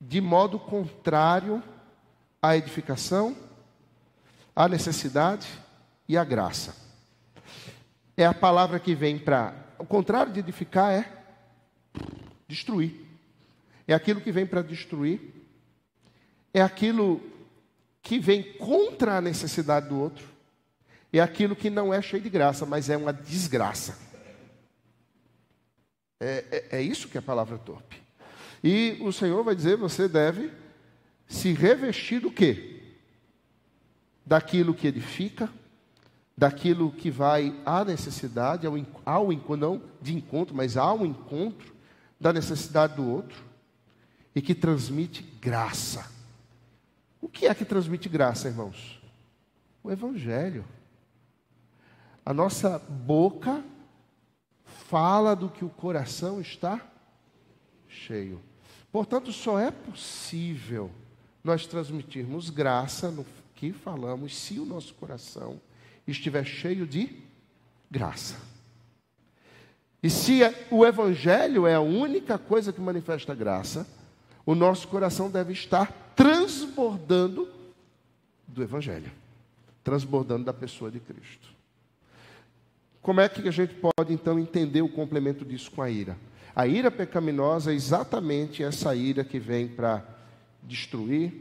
[0.00, 1.62] de modo contrário
[2.40, 3.36] à edificação,
[4.56, 5.46] à necessidade
[6.08, 6.81] e à graça.
[8.22, 9.52] É a palavra que vem para.
[9.80, 11.12] O contrário de edificar é
[12.46, 13.04] destruir.
[13.84, 15.20] É aquilo que vem para destruir.
[16.54, 17.20] É aquilo
[18.00, 20.24] que vem contra a necessidade do outro.
[21.12, 23.98] É aquilo que não é cheio de graça, mas é uma desgraça.
[26.20, 28.00] É, é, é isso que é a palavra torpe.
[28.62, 30.52] E o Senhor vai dizer: você deve
[31.26, 32.82] se revestir do quê?
[34.24, 35.50] Daquilo que edifica,
[36.36, 38.74] daquilo que vai à necessidade, ao,
[39.04, 41.74] ao não de encontro, mas ao encontro
[42.20, 43.44] da necessidade do outro,
[44.34, 46.10] e que transmite graça.
[47.20, 49.00] O que é que transmite graça, irmãos?
[49.82, 50.64] O Evangelho.
[52.24, 53.62] A nossa boca
[54.64, 56.80] fala do que o coração está
[57.88, 58.40] cheio.
[58.90, 60.90] Portanto, só é possível
[61.42, 65.60] nós transmitirmos graça no que falamos se o nosso coração
[66.06, 67.08] estiver cheio de
[67.90, 68.36] graça.
[70.02, 70.40] E se
[70.70, 73.86] o Evangelho é a única coisa que manifesta graça,
[74.44, 77.48] o nosso coração deve estar transbordando
[78.48, 79.12] do Evangelho,
[79.84, 81.48] transbordando da pessoa de Cristo.
[83.00, 86.16] Como é que a gente pode então entender o complemento disso com a ira?
[86.54, 90.04] A ira pecaminosa é exatamente essa ira que vem para
[90.62, 91.32] destruir,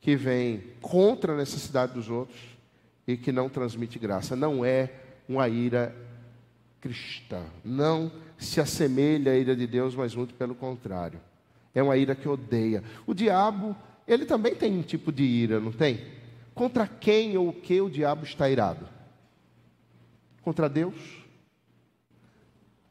[0.00, 2.55] que vem contra a necessidade dos outros
[3.06, 4.34] e que não transmite graça.
[4.34, 4.90] Não é
[5.28, 5.94] uma ira
[6.80, 7.42] cristã.
[7.64, 11.20] Não se assemelha à ira de Deus, mas muito pelo contrário.
[11.74, 12.82] É uma ira que odeia.
[13.06, 13.76] O diabo,
[14.06, 16.04] ele também tem um tipo de ira, não tem?
[16.54, 18.88] Contra quem ou o que o diabo está irado?
[20.42, 21.26] Contra Deus?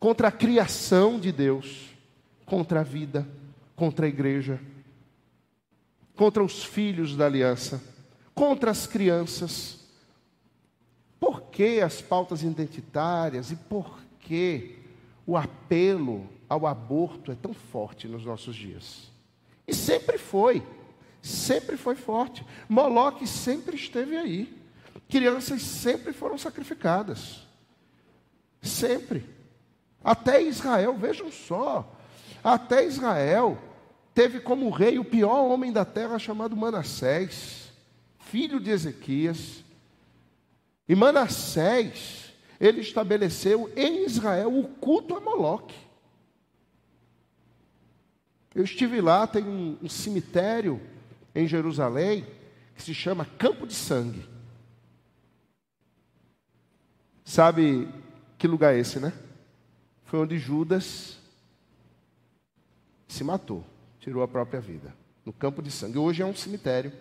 [0.05, 1.87] contra a criação de Deus,
[2.45, 3.27] contra a vida,
[3.75, 4.61] contra a igreja,
[6.15, 7.81] contra os filhos da aliança,
[8.35, 9.79] contra as crianças.
[11.55, 14.77] Que as pautas identitárias e por que
[15.25, 19.09] o apelo ao aborto é tão forte nos nossos dias?
[19.65, 20.61] E sempre foi,
[21.21, 22.45] sempre foi forte.
[22.67, 24.53] Moloque sempre esteve aí.
[25.07, 27.47] Crianças sempre foram sacrificadas.
[28.61, 29.23] Sempre.
[30.03, 31.89] Até Israel, vejam só,
[32.43, 33.57] até Israel
[34.13, 37.71] teve como rei o pior homem da terra chamado Manassés,
[38.19, 39.63] filho de Ezequias.
[40.87, 45.75] E Manassés, ele estabeleceu em Israel o culto a Moloque.
[48.53, 50.79] Eu estive lá, tem um, um cemitério
[51.33, 52.25] em Jerusalém
[52.75, 54.27] que se chama Campo de Sangue.
[57.23, 57.89] Sabe
[58.37, 59.11] que lugar é esse, né?
[60.15, 61.17] foi onde Judas
[63.07, 63.65] se matou,
[63.99, 65.97] tirou a própria vida, no campo de sangue.
[65.97, 66.93] Hoje é um cemitério.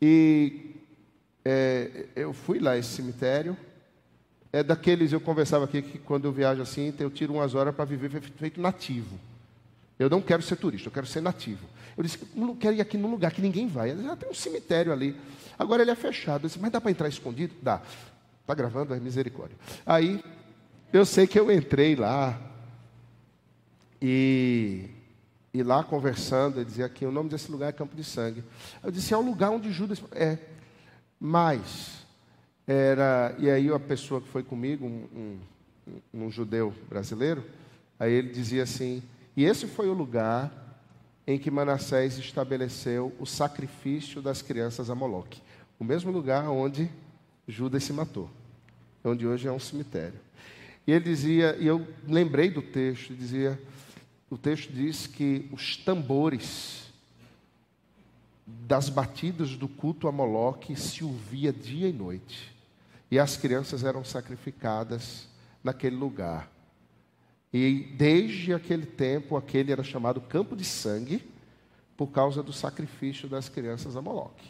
[0.00, 0.67] E
[1.50, 3.56] é, eu fui lá esse cemitério
[4.52, 7.86] é daqueles, eu conversava aqui, que quando eu viajo assim, eu tiro umas horas para
[7.86, 9.18] viver feito nativo.
[9.98, 11.66] Eu não quero ser turista, eu quero ser nativo.
[11.96, 13.96] Eu disse, não quero ir aqui num lugar que ninguém vai.
[13.96, 15.16] Já tem um cemitério ali.
[15.58, 16.44] Agora ele é fechado.
[16.44, 17.54] Eu disse, mas dá para entrar escondido?
[17.62, 17.82] Dá.
[18.42, 18.94] Está gravando?
[18.94, 19.56] É misericórdia.
[19.84, 20.22] Aí,
[20.92, 22.40] eu sei que eu entrei lá.
[24.00, 24.88] E,
[25.52, 28.44] e lá conversando, ele dizia que o nome desse lugar é Campo de Sangue.
[28.82, 30.00] Eu disse, é o lugar onde Judas.
[30.12, 30.38] É.
[31.20, 32.06] Mas,
[32.66, 33.34] era.
[33.38, 35.38] E aí a pessoa que foi comigo, um,
[36.14, 37.44] um, um judeu brasileiro,
[37.98, 39.02] aí ele dizia assim:
[39.36, 40.52] e esse foi o lugar
[41.26, 45.40] em que Manassés estabeleceu o sacrifício das crianças a Moloque.
[45.78, 46.90] O mesmo lugar onde
[47.46, 48.30] Judas se matou,
[49.04, 50.18] onde hoje é um cemitério.
[50.86, 53.60] E ele dizia, e eu lembrei do texto, dizia,
[54.30, 56.87] o texto diz que os tambores
[58.66, 62.56] das batidas do culto a Moloque se ouvia dia e noite.
[63.10, 65.28] E as crianças eram sacrificadas
[65.62, 66.50] naquele lugar.
[67.52, 71.26] E desde aquele tempo, aquele era chamado campo de sangue,
[71.96, 74.48] por causa do sacrifício das crianças a Moloque.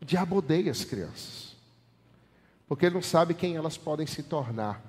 [0.00, 1.56] O diabo odeia as crianças,
[2.68, 4.82] porque ele não sabe quem elas podem se tornar.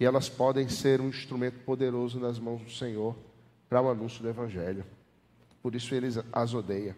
[0.00, 3.16] E elas podem ser um instrumento poderoso nas mãos do Senhor
[3.68, 4.84] para o anúncio do Evangelho.
[5.64, 6.94] Por isso ele as odeia.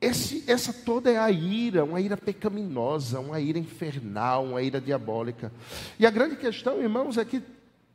[0.00, 5.52] Esse, essa toda é a ira, uma ira pecaminosa, uma ira infernal, uma ira diabólica.
[5.98, 7.42] E a grande questão, irmãos, é que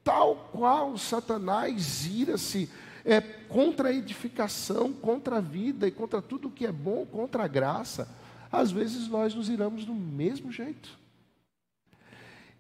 [0.04, 2.70] tal qual Satanás ira-se
[3.06, 7.48] é, contra a edificação, contra a vida e contra tudo que é bom, contra a
[7.48, 8.10] graça,
[8.52, 11.00] às vezes nós nos iramos do mesmo jeito.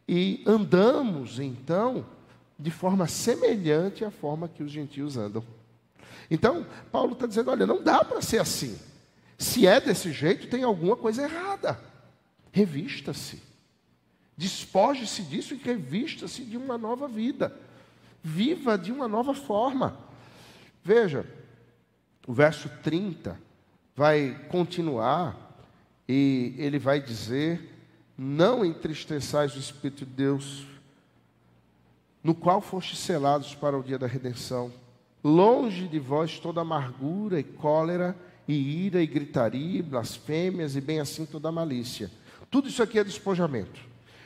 [0.07, 2.05] E andamos, então,
[2.57, 5.43] de forma semelhante à forma que os gentios andam.
[6.29, 8.77] Então, Paulo está dizendo: olha, não dá para ser assim.
[9.37, 11.79] Se é desse jeito, tem alguma coisa errada.
[12.51, 13.41] Revista-se.
[14.37, 17.55] Despoje-se disso e revista-se de uma nova vida.
[18.23, 19.97] Viva de uma nova forma.
[20.83, 21.25] Veja,
[22.27, 23.39] o verso 30
[23.95, 25.37] vai continuar
[26.07, 27.61] e ele vai dizer:
[28.17, 30.65] Não entristeçais o Espírito de Deus,
[32.23, 34.71] no qual fostes selados para o dia da redenção.
[35.25, 38.15] Longe de vós toda amargura e cólera
[38.47, 42.11] e ira e gritaria, e blasfêmias e bem assim toda malícia.
[42.51, 43.81] Tudo isso aqui é despojamento.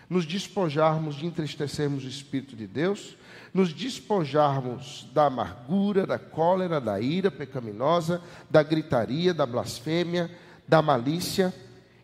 [0.10, 3.16] Nos despojarmos de entristecermos o Espírito de Deus,
[3.54, 10.30] nos despojarmos da amargura, da cólera, da ira pecaminosa, da gritaria, da blasfêmia,
[10.68, 11.54] da malícia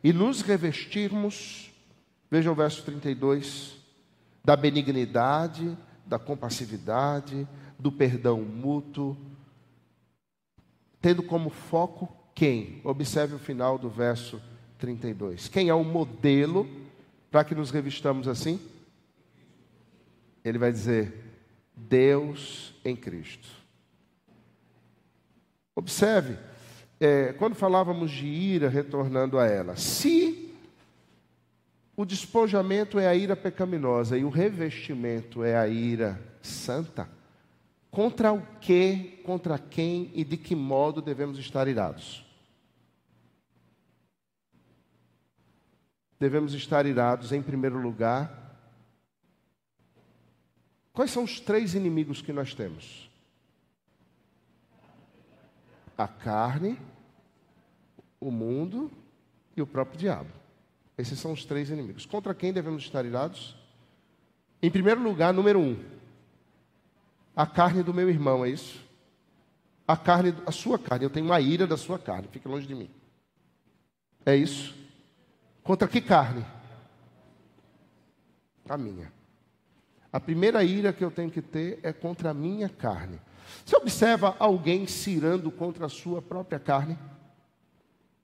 [0.01, 1.69] e nos revestirmos,
[2.31, 3.75] veja o verso 32,
[4.41, 7.45] da benignidade, da compassividade,
[7.77, 9.17] do perdão mútuo,
[11.01, 12.81] tendo como foco quem?
[12.83, 14.41] Observe o final do verso
[14.77, 15.47] 32.
[15.47, 16.67] Quem é o modelo
[17.31, 18.59] para que nos revistamos assim?
[20.43, 21.13] Ele vai dizer:
[21.75, 23.47] Deus em Cristo.
[25.75, 26.37] Observe,
[26.99, 30.53] é, quando falávamos de ira, retornando a ela, se
[31.97, 37.09] o despojamento é a ira pecaminosa e o revestimento é a ira santa,
[37.95, 42.25] Contra o que, contra quem e de que modo devemos estar irados?
[46.19, 48.59] Devemos estar irados, em primeiro lugar.
[50.91, 53.09] Quais são os três inimigos que nós temos?
[55.97, 56.77] A carne,
[58.19, 58.91] o mundo
[59.55, 60.31] e o próprio diabo.
[60.97, 62.05] Esses são os três inimigos.
[62.05, 63.55] Contra quem devemos estar irados?
[64.61, 65.94] Em primeiro lugar, número um,
[67.35, 68.83] a carne do meu irmão, é isso?
[69.87, 72.73] A carne, a sua carne, eu tenho uma ira da sua carne, fique longe de
[72.73, 72.89] mim.
[74.25, 74.75] É isso?
[75.61, 76.45] Contra que carne?
[78.67, 79.11] A minha.
[80.11, 83.19] A primeira ira que eu tenho que ter é contra a minha carne.
[83.63, 86.97] Você observa alguém se irando contra a sua própria carne?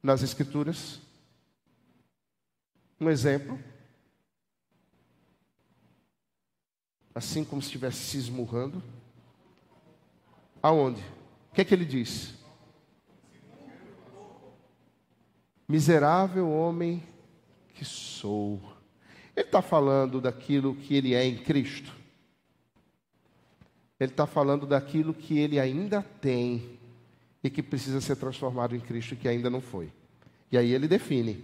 [0.01, 0.99] Nas Escrituras?
[2.99, 3.59] Um exemplo.
[7.13, 8.81] Assim como se estivesse se esmurrando.
[10.61, 11.01] Aonde?
[11.51, 12.33] O que é que ele diz?
[15.67, 17.03] Miserável homem
[17.73, 18.61] que sou.
[19.35, 21.91] Ele está falando daquilo que ele é em Cristo.
[23.99, 26.79] Ele está falando daquilo que ele ainda tem
[27.43, 29.91] e que precisa ser transformado em Cristo que ainda não foi.
[30.51, 31.43] E aí ele define: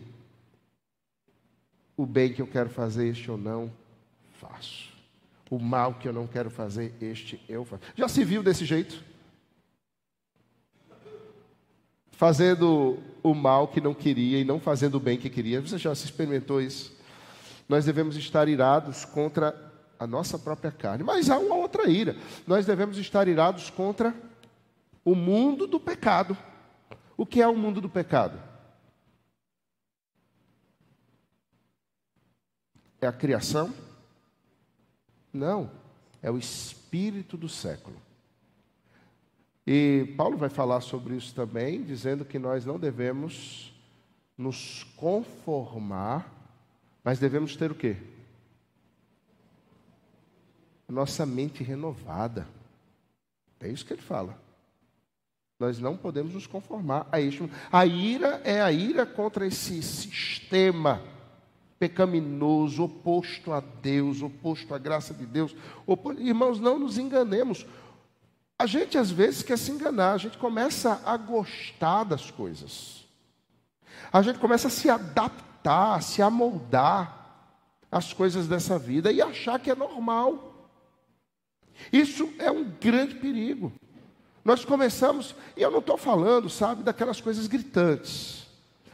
[1.95, 3.71] o bem que eu quero fazer, este eu não
[4.39, 4.95] faço.
[5.49, 7.83] O mal que eu não quero fazer, este eu faço.
[7.95, 9.03] Já se viu desse jeito?
[12.17, 15.61] Fazendo o mal que não queria e não fazendo o bem que queria.
[15.61, 16.97] Você já se experimentou isso?
[17.67, 19.55] nós devemos estar irados contra
[19.99, 21.03] a nossa própria carne.
[21.03, 22.15] Mas há uma outra ira.
[22.45, 24.15] Nós devemos estar irados contra
[25.03, 26.37] o mundo do pecado.
[27.17, 28.39] O que é o mundo do pecado?
[33.01, 33.73] É a criação?
[35.33, 35.69] Não,
[36.21, 38.01] é o espírito do século.
[39.69, 43.73] E Paulo vai falar sobre isso também, dizendo que nós não devemos
[44.37, 46.33] nos conformar,
[47.03, 47.97] mas devemos ter o quê?
[50.87, 52.47] Nossa mente renovada.
[53.59, 54.39] É isso que ele fala.
[55.59, 57.49] Nós não podemos nos conformar a isso.
[57.69, 61.01] A ira é a ira contra esse sistema
[61.77, 65.53] pecaminoso, oposto a Deus, oposto à graça de Deus.
[66.19, 67.65] Irmãos, não nos enganemos.
[68.59, 73.05] A gente às vezes quer se enganar, a gente começa a gostar das coisas.
[74.11, 77.13] A gente começa a se adaptar, a se amoldar
[77.91, 80.71] às coisas dessa vida e achar que é normal.
[81.93, 83.71] Isso é um grande perigo.
[84.43, 88.47] Nós começamos, e eu não estou falando, sabe, daquelas coisas gritantes,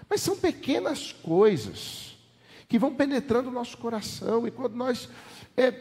[0.09, 2.17] mas são pequenas coisas
[2.67, 5.07] que vão penetrando o nosso coração, e quando nós
[5.55, 5.71] é,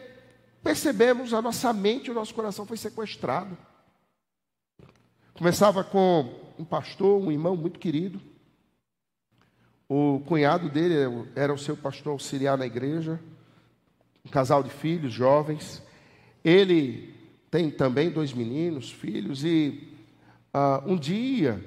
[0.63, 3.57] percebemos, a nossa mente, o nosso coração foi sequestrado.
[5.35, 6.29] Começava com
[6.59, 8.21] um pastor, um irmão muito querido.
[9.89, 13.19] O cunhado dele era o seu pastor auxiliar na igreja,
[14.23, 15.81] um casal de filhos jovens.
[16.45, 17.15] Ele
[17.49, 19.95] tem também dois meninos, filhos, e
[20.53, 21.63] uh, um dia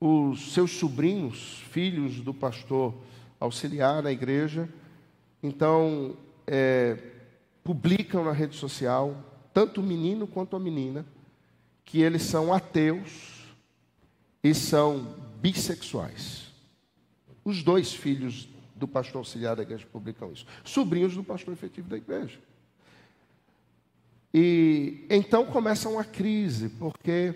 [0.00, 2.92] os seus sobrinhos, filhos do pastor
[3.38, 4.68] auxiliar na igreja,
[5.40, 6.98] então é,
[7.62, 9.14] publicam na rede social,
[9.54, 11.06] tanto o menino quanto a menina,
[11.90, 13.48] que eles são ateus
[14.44, 16.46] e são bissexuais.
[17.44, 20.46] Os dois filhos do pastor auxiliar da igreja publicam isso.
[20.62, 22.38] Sobrinhos do pastor efetivo da igreja.
[24.32, 27.34] E então começa uma crise, porque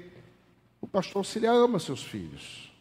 [0.80, 2.72] o pastor auxiliar ama seus filhos.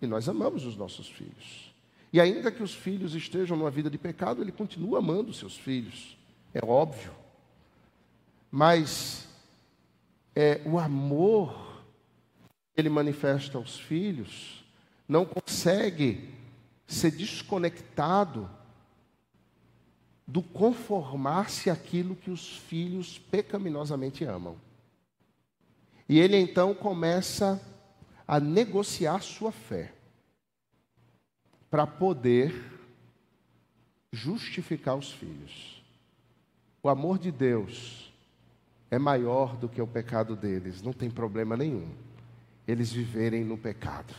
[0.00, 1.74] E nós amamos os nossos filhos.
[2.10, 6.16] E ainda que os filhos estejam numa vida de pecado, ele continua amando seus filhos.
[6.54, 7.12] É óbvio.
[8.50, 9.25] Mas
[10.36, 11.82] é, o amor
[12.74, 14.62] que ele manifesta aos filhos
[15.08, 16.34] não consegue
[16.86, 18.50] ser desconectado
[20.26, 24.56] do conformar-se àquilo que os filhos pecaminosamente amam.
[26.06, 27.62] E ele então começa
[28.28, 29.94] a negociar sua fé
[31.70, 32.54] para poder
[34.12, 35.82] justificar os filhos.
[36.82, 38.05] O amor de Deus
[38.90, 41.88] é maior do que o pecado deles, não tem problema nenhum
[42.66, 44.12] eles viverem no pecado.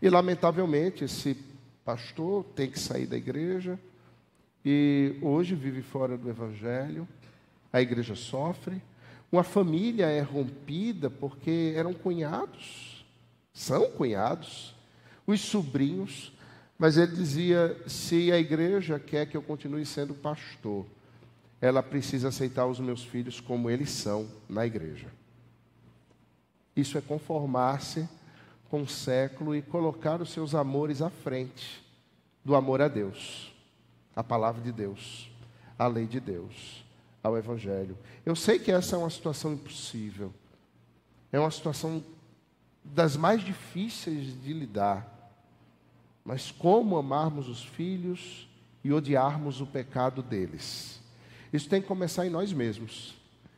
[0.00, 1.36] E lamentavelmente esse
[1.84, 3.78] pastor tem que sair da igreja
[4.64, 7.08] e hoje vive fora do evangelho.
[7.72, 8.82] A igreja sofre,
[9.32, 13.04] uma família é rompida porque eram cunhados,
[13.52, 14.74] são cunhados,
[15.26, 16.32] os sobrinhos,
[16.78, 20.86] mas ele dizia: se a igreja quer que eu continue sendo pastor,
[21.60, 25.08] ela precisa aceitar os meus filhos como eles são na igreja.
[26.74, 28.08] Isso é conformar-se
[28.68, 31.82] com o século e colocar os seus amores à frente
[32.44, 33.52] do amor a Deus,
[34.14, 35.30] a palavra de Deus,
[35.78, 36.84] a lei de Deus,
[37.22, 37.96] ao Evangelho.
[38.24, 40.32] Eu sei que essa é uma situação impossível,
[41.32, 42.04] é uma situação
[42.84, 45.12] das mais difíceis de lidar,
[46.24, 48.48] mas como amarmos os filhos
[48.84, 51.00] e odiarmos o pecado deles?
[51.56, 53.16] Isso tem que começar em nós mesmos,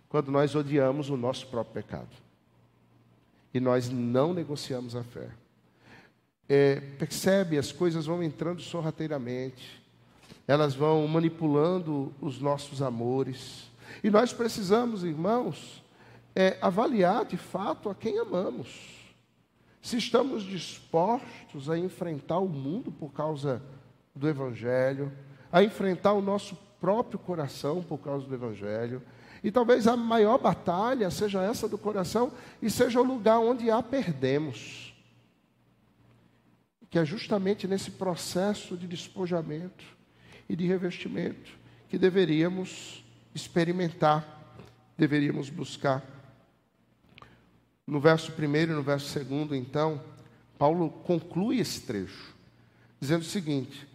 [0.08, 2.08] quando nós odiamos o nosso próprio pecado.
[3.52, 5.28] E nós não negociamos a fé.
[6.48, 9.82] É, percebe, as coisas vão entrando sorrateiramente,
[10.46, 13.68] elas vão manipulando os nossos amores.
[14.04, 15.82] E nós precisamos, irmãos,
[16.36, 19.10] é, avaliar de fato a quem amamos.
[19.82, 23.60] Se estamos dispostos a enfrentar o mundo por causa
[24.14, 25.12] do Evangelho,
[25.50, 29.02] a enfrentar o nosso próprio coração por causa do Evangelho.
[29.42, 33.82] E talvez a maior batalha seja essa do coração e seja o lugar onde a
[33.82, 34.94] perdemos.
[36.90, 39.84] Que é justamente nesse processo de despojamento
[40.48, 41.58] e de revestimento
[41.88, 43.04] que deveríamos
[43.34, 44.54] experimentar,
[44.96, 46.04] deveríamos buscar.
[47.86, 50.02] No verso 1 e no verso 2, então,
[50.58, 52.34] Paulo conclui esse trecho,
[53.00, 53.87] dizendo o seguinte: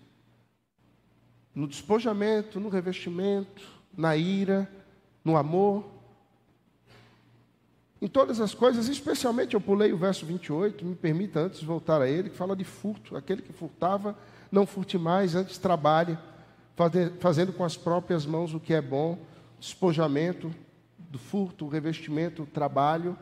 [1.53, 3.61] no despojamento, no revestimento,
[3.95, 4.69] na ira,
[5.23, 5.85] no amor.
[8.01, 12.09] Em todas as coisas, especialmente eu pulei o verso 28, me permita antes voltar a
[12.09, 13.15] ele, que fala de furto.
[13.15, 14.17] Aquele que furtava,
[14.51, 16.17] não furte mais, antes trabalhe,
[17.19, 19.17] fazendo com as próprias mãos o que é bom,
[19.59, 20.53] despojamento
[20.97, 23.17] do furto, o revestimento, o trabalho,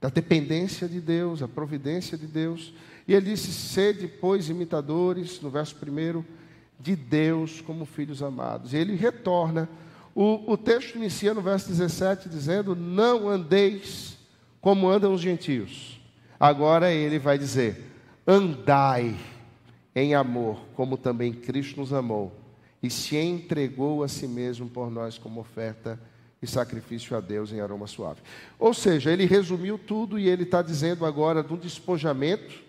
[0.00, 2.74] da dependência de Deus, a providência de Deus.
[3.08, 6.24] E ele disse: sede, pois, imitadores, no verso primeiro,
[6.82, 8.72] de Deus como filhos amados.
[8.72, 9.68] E ele retorna.
[10.14, 14.18] O, o texto inicia no verso 17 dizendo: Não andeis
[14.60, 16.00] como andam os gentios.
[16.38, 17.90] Agora ele vai dizer:
[18.26, 19.16] Andai
[19.94, 22.32] em amor, como também Cristo nos amou
[22.82, 26.00] e se entregou a si mesmo por nós como oferta
[26.42, 28.20] e sacrifício a Deus em aroma suave.
[28.58, 32.60] Ou seja, ele resumiu tudo e ele está dizendo agora um despojamento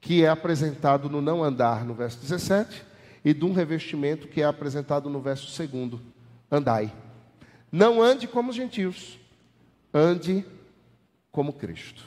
[0.00, 2.82] que é apresentado no não andar, no verso 17,
[3.24, 6.00] e de um revestimento que é apresentado no verso 2,
[6.50, 6.92] andai.
[7.70, 9.18] Não ande como os gentios,
[9.92, 10.44] ande
[11.30, 12.02] como Cristo.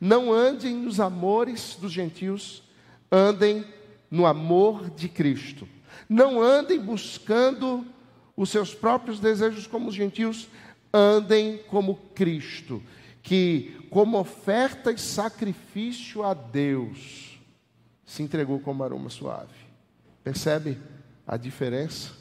[0.00, 2.62] Não andem nos amores dos gentios,
[3.10, 3.64] andem
[4.10, 5.66] no amor de Cristo.
[6.08, 7.86] Não andem buscando
[8.36, 10.48] os seus próprios desejos como os gentios,
[10.92, 12.82] andem como Cristo,
[13.22, 17.40] que, como oferta e sacrifício a Deus,
[18.04, 19.61] se entregou como aroma suave.
[20.22, 20.78] Percebe
[21.26, 22.12] a diferença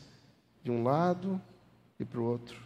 [0.63, 1.41] de um lado
[1.99, 2.57] e para o outro?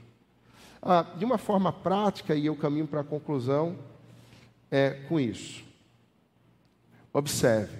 [0.81, 3.77] Ah, de uma forma prática, e eu caminho para a conclusão
[4.69, 5.63] é, com isso.
[7.11, 7.75] Observe.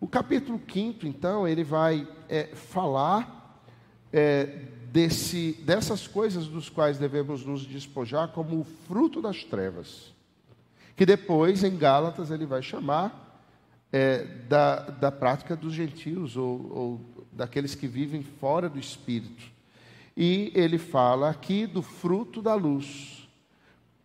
[0.00, 3.62] O capítulo 5, então, ele vai é, falar
[4.12, 4.44] é,
[4.90, 10.12] desse, dessas coisas dos quais devemos nos despojar como o fruto das trevas.
[10.96, 13.29] Que depois, em Gálatas, ele vai chamar
[13.92, 17.00] é, da, da prática dos gentios ou, ou
[17.32, 19.50] daqueles que vivem fora do Espírito.
[20.16, 23.28] E ele fala aqui do fruto da luz,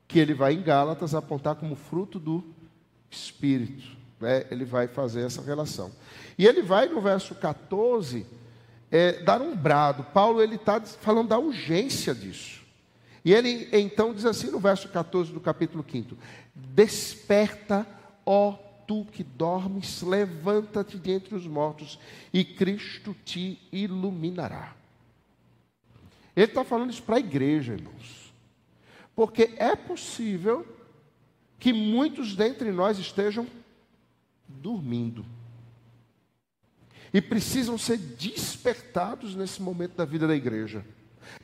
[0.08, 2.44] que ele vai em Gálatas apontar como fruto do
[3.10, 3.96] Espírito.
[4.20, 4.46] Né?
[4.50, 5.92] Ele vai fazer essa relação.
[6.38, 8.26] E ele vai no verso 14
[8.92, 10.04] é, dar um brado.
[10.04, 12.64] Paulo ele está falando da urgência disso.
[13.24, 16.16] E ele então diz assim no verso 14 do capítulo 5:
[16.54, 17.88] Desperta,
[18.26, 22.00] ó tu que dormes, levanta-te dentre os mortos,
[22.34, 24.76] e Cristo te iluminará.
[26.36, 28.34] Ele está falando isso para a igreja, irmãos.
[29.16, 30.66] Porque é possível
[31.58, 33.48] que muitos dentre nós estejam
[34.48, 35.26] dormindo
[37.14, 40.86] e precisam ser despertados nesse momento da vida da igreja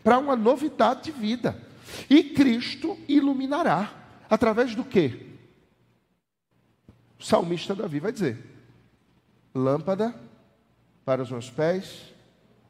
[0.04, 1.58] para uma novidade de vida.
[2.10, 3.94] E Cristo iluminará
[4.30, 5.31] através do quê?
[7.22, 8.44] O salmista Davi vai dizer:
[9.54, 10.16] Lâmpada
[11.06, 12.12] para os meus pés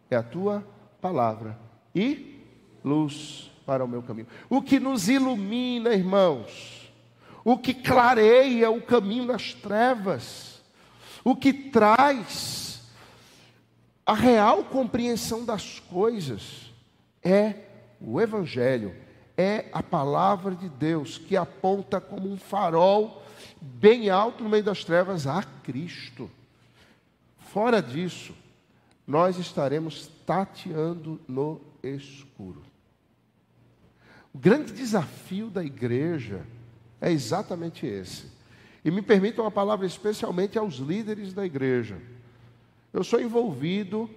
[0.10, 0.68] é a tua
[0.99, 1.58] palavra
[1.95, 2.43] e
[2.84, 4.28] luz para o meu caminho.
[4.49, 6.91] O que nos ilumina, irmãos,
[7.45, 10.62] o que clareia o caminho das trevas,
[11.24, 12.82] o que traz
[14.06, 16.74] a real compreensão das coisas
[17.24, 17.56] é
[18.02, 18.93] o Evangelho,
[19.38, 23.22] é a palavra de Deus que aponta como um farol
[23.62, 26.30] bem alto no meio das trevas a Cristo.
[27.38, 28.34] Fora disso,
[29.05, 32.64] nós estaremos tateando no escuro.
[34.34, 36.45] O grande desafio da igreja
[36.99, 38.26] é exatamente esse.
[38.84, 41.97] E me permitam uma palavra especialmente aos líderes da igreja.
[42.91, 44.09] Eu sou envolvido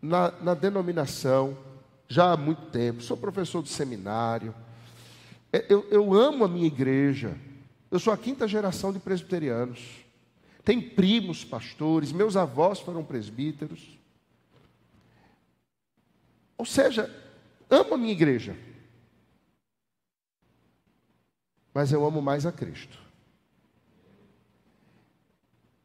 [0.00, 1.56] na, na denominação
[2.08, 4.54] já há muito tempo, sou professor de seminário,
[5.52, 7.36] é, eu, eu amo a minha igreja,
[7.90, 10.04] eu sou a quinta geração de presbiterianos,
[10.64, 13.98] tem primos pastores, meus avós foram presbíteros.
[16.58, 17.08] Ou seja,
[17.70, 18.54] amo a minha igreja.
[21.72, 22.98] Mas eu amo mais a Cristo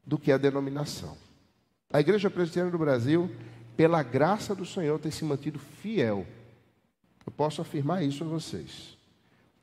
[0.06, 1.18] do que a denominação.
[1.90, 3.34] A Igreja Presbiteriana do Brasil,
[3.78, 6.28] pela graça do Senhor, tem se mantido fiel.
[7.26, 8.98] Eu posso afirmar isso a vocês.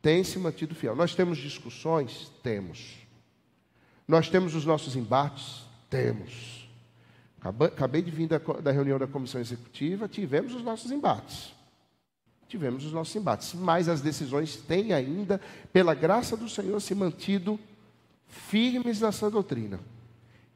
[0.02, 0.96] Tem se mantido fiel.
[0.96, 2.30] Nós temos discussões?
[2.42, 2.96] Temos.
[4.08, 5.62] Nós temos os nossos embates?
[5.88, 6.68] Temos.
[7.40, 11.54] Acabei de vir da, da reunião da comissão executiva, tivemos os nossos embates.
[12.48, 15.40] Tivemos os nossos embates, mas as decisões têm ainda,
[15.72, 17.58] pela graça do Senhor, se mantido
[18.26, 19.80] firmes nessa doutrina.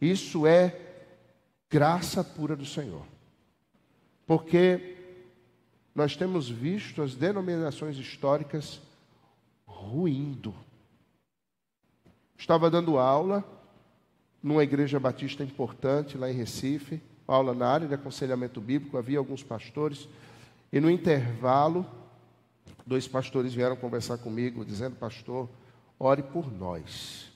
[0.01, 0.76] Isso é
[1.70, 3.07] graça pura do Senhor.
[4.26, 4.97] Porque
[5.95, 8.80] nós temos visto as denominações históricas
[9.85, 10.55] ruindo.
[12.37, 13.45] Estava dando aula
[14.43, 19.43] numa igreja batista importante lá em Recife, aula na área de aconselhamento bíblico, havia alguns
[19.43, 20.09] pastores,
[20.72, 21.87] e no intervalo,
[22.87, 25.49] dois pastores vieram conversar comigo, dizendo: Pastor,
[25.99, 27.30] ore por nós.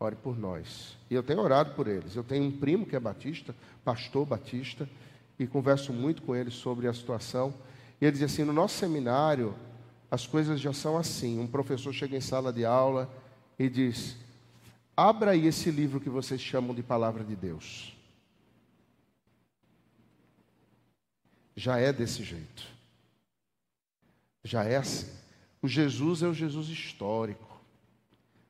[0.00, 0.96] ore por nós.
[1.08, 2.16] E eu tenho orado por eles.
[2.16, 3.54] Eu tenho um primo que é batista,
[3.84, 4.88] pastor batista,
[5.38, 7.54] e converso muito com ele sobre a situação.
[8.00, 9.54] E ele diz assim: no nosso seminário,
[10.10, 11.38] as coisas já são assim.
[11.38, 13.10] Um professor chega em sala de aula
[13.58, 14.16] e diz:
[14.96, 17.96] abra aí esse livro que vocês chamam de palavra de Deus.
[21.56, 22.64] Já é desse jeito.
[24.42, 25.10] Já é assim.
[25.62, 27.54] O Jesus é o Jesus histórico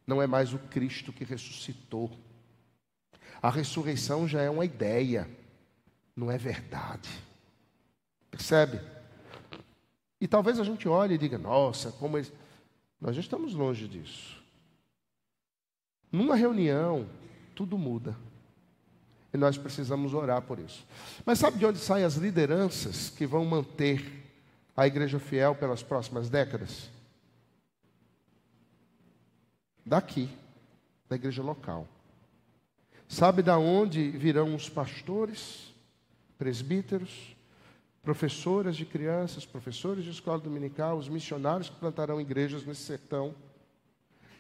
[0.07, 2.11] não é mais o Cristo que ressuscitou.
[3.41, 5.29] A ressurreição já é uma ideia,
[6.15, 7.11] não é verdade.
[8.31, 8.81] Percebe?
[10.25, 12.33] E talvez a gente olhe e diga: nossa, como eles.
[13.01, 14.43] Nós já estamos longe disso.
[16.11, 17.07] Numa reunião,
[17.55, 18.17] tudo muda.
[19.33, 20.87] E nós precisamos orar por isso.
[21.27, 24.25] Mas sabe de onde saem as lideranças que vão manter
[24.75, 26.89] a igreja fiel pelas próximas décadas?
[29.85, 30.29] daqui,
[31.09, 31.87] da igreja local.
[33.07, 35.73] Sabe da onde virão os pastores,
[36.39, 37.34] presbíteros,
[38.05, 43.35] professoras de crianças, professores de escola dominical, os missionários que plantarão igrejas nesse sertão?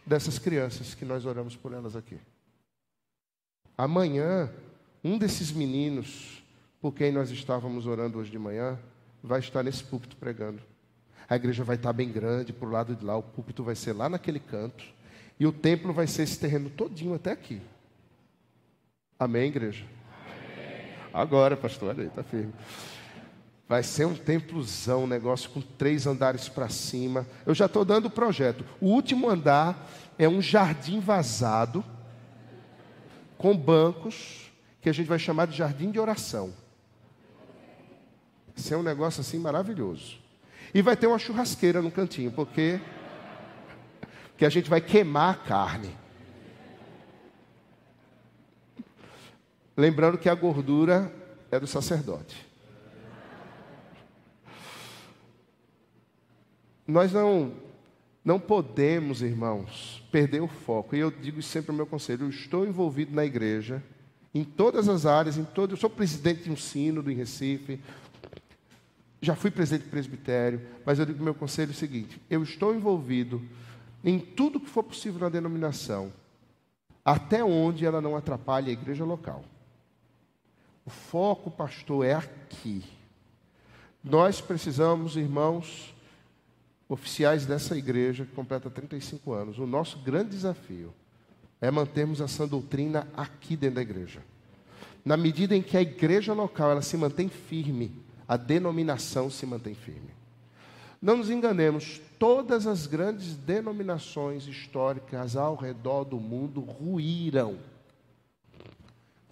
[0.07, 2.19] Dessas crianças que nós oramos por elas aqui.
[3.77, 4.53] Amanhã,
[5.03, 6.43] um desses meninos
[6.81, 8.79] por quem nós estávamos orando hoje de manhã
[9.23, 10.61] vai estar nesse púlpito pregando.
[11.27, 13.95] A igreja vai estar bem grande, para o lado de lá, o púlpito vai ser
[13.95, 14.85] lá naquele canto.
[15.41, 17.63] E o templo vai ser esse terreno todinho até aqui.
[19.19, 19.85] Amém, igreja?
[19.85, 20.93] Amém.
[21.15, 22.53] Agora, pastor, olha aí, está firme.
[23.69, 27.27] Vai ser um templozão, um negócio com três andares para cima.
[27.47, 28.65] Eu já estou dando o projeto.
[28.81, 31.85] O último andar é um jardim vazado,
[33.39, 36.53] com bancos, que a gente vai chamar de jardim de oração.
[38.55, 40.19] Isso é um negócio assim maravilhoso.
[40.73, 42.81] E vai ter uma churrasqueira no cantinho, porque
[44.37, 45.97] que a gente vai queimar a carne.
[49.77, 51.13] Lembrando que a gordura
[51.51, 52.44] é do sacerdote.
[56.87, 57.53] Nós não
[58.25, 60.97] não podemos, irmãos, perder o foco.
[60.97, 63.83] E eu digo sempre o meu conselho: eu estou envolvido na igreja,
[64.35, 65.73] em todas as áreas, em todo.
[65.73, 67.79] Eu sou presidente de um sino do Recife,
[69.21, 72.75] já fui presidente do presbitério, mas eu digo meu conselho é o seguinte: eu estou
[72.75, 73.43] envolvido
[74.03, 76.11] em tudo que for possível na denominação,
[77.05, 79.45] até onde ela não atrapalhe a igreja local.
[80.87, 82.85] O foco, pastor, é aqui.
[84.03, 85.94] Nós precisamos, irmãos,
[86.89, 90.93] oficiais dessa igreja que completa 35 anos, o nosso grande desafio
[91.61, 94.21] é mantermos essa doutrina aqui dentro da igreja.
[95.05, 97.93] Na medida em que a igreja local ela se mantém firme,
[98.27, 100.11] a denominação se mantém firme.
[101.01, 107.59] Não nos enganemos, todas as grandes denominações históricas ao redor do mundo ruíram.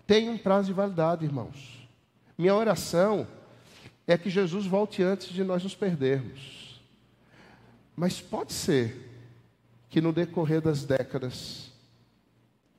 [0.06, 1.88] Tem um prazo de validade, irmãos.
[2.36, 3.26] Minha oração
[4.06, 6.61] é que Jesus volte antes de nós nos perdermos.
[7.96, 9.10] Mas pode ser
[9.88, 11.70] que no decorrer das décadas,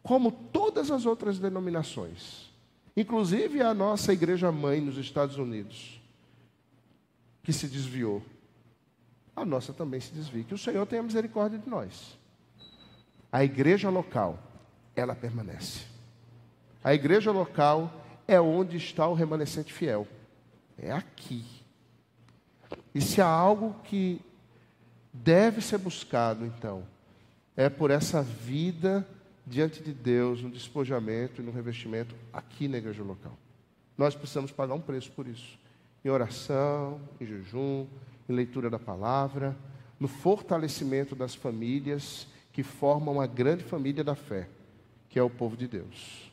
[0.01, 2.51] como todas as outras denominações,
[2.97, 6.01] inclusive a nossa igreja mãe nos Estados Unidos,
[7.43, 8.23] que se desviou,
[9.35, 10.43] a nossa também se desvie.
[10.43, 12.17] Que o Senhor tenha misericórdia de nós.
[13.31, 14.39] A igreja local,
[14.95, 15.85] ela permanece.
[16.83, 17.91] A igreja local
[18.27, 20.07] é onde está o remanescente fiel.
[20.77, 21.43] É aqui.
[22.93, 24.21] E se há algo que
[25.13, 26.83] deve ser buscado, então,
[27.55, 29.07] é por essa vida
[29.45, 33.37] diante de Deus, no despojamento e no revestimento aqui na igreja local.
[33.97, 35.59] Nós precisamos pagar um preço por isso.
[36.03, 37.85] Em oração, em jejum,
[38.27, 39.55] em leitura da palavra,
[39.99, 44.49] no fortalecimento das famílias que formam a grande família da fé,
[45.09, 46.31] que é o povo de Deus.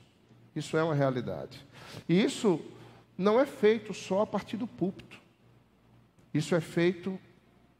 [0.54, 1.64] Isso é uma realidade.
[2.08, 2.60] E isso
[3.16, 5.18] não é feito só a partir do púlpito.
[6.32, 7.18] Isso é feito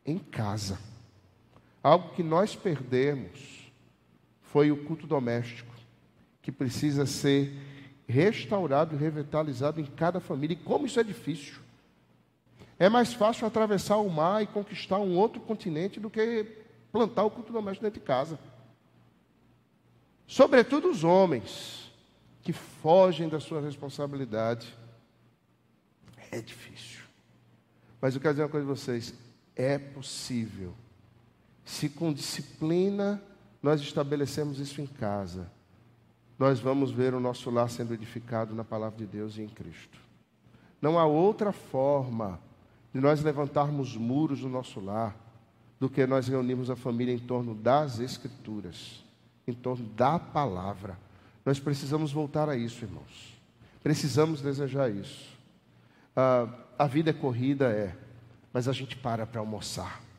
[0.04, 0.78] em casa.
[1.82, 3.72] Algo que nós perdemos
[4.42, 5.72] foi o culto doméstico,
[6.42, 7.52] que precisa ser
[8.06, 10.54] restaurado e revitalizado em cada família.
[10.54, 11.60] E como isso é difícil.
[12.78, 16.46] É mais fácil atravessar o mar e conquistar um outro continente do que
[16.90, 18.38] plantar o culto doméstico dentro de casa.
[20.26, 21.92] Sobretudo os homens
[22.42, 24.76] que fogem da sua responsabilidade.
[26.30, 27.00] É difícil.
[28.00, 29.14] Mas eu quero dizer uma coisa a vocês:
[29.54, 30.74] é possível.
[31.70, 33.22] Se com disciplina
[33.62, 35.48] nós estabelecemos isso em casa,
[36.36, 39.96] nós vamos ver o nosso lar sendo edificado na palavra de Deus e em Cristo.
[40.82, 42.40] Não há outra forma
[42.92, 45.16] de nós levantarmos muros no nosso lar,
[45.78, 49.04] do que nós reunirmos a família em torno das Escrituras,
[49.46, 50.98] em torno da palavra.
[51.46, 53.40] Nós precisamos voltar a isso, irmãos.
[53.80, 55.38] Precisamos desejar isso.
[56.16, 57.96] Ah, a vida é corrida, é,
[58.52, 60.09] mas a gente para para almoçar.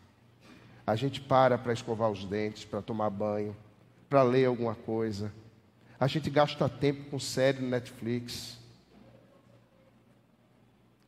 [0.85, 3.55] A gente para para escovar os dentes, para tomar banho,
[4.09, 5.31] para ler alguma coisa.
[5.99, 8.57] A gente gasta tempo com série no Netflix.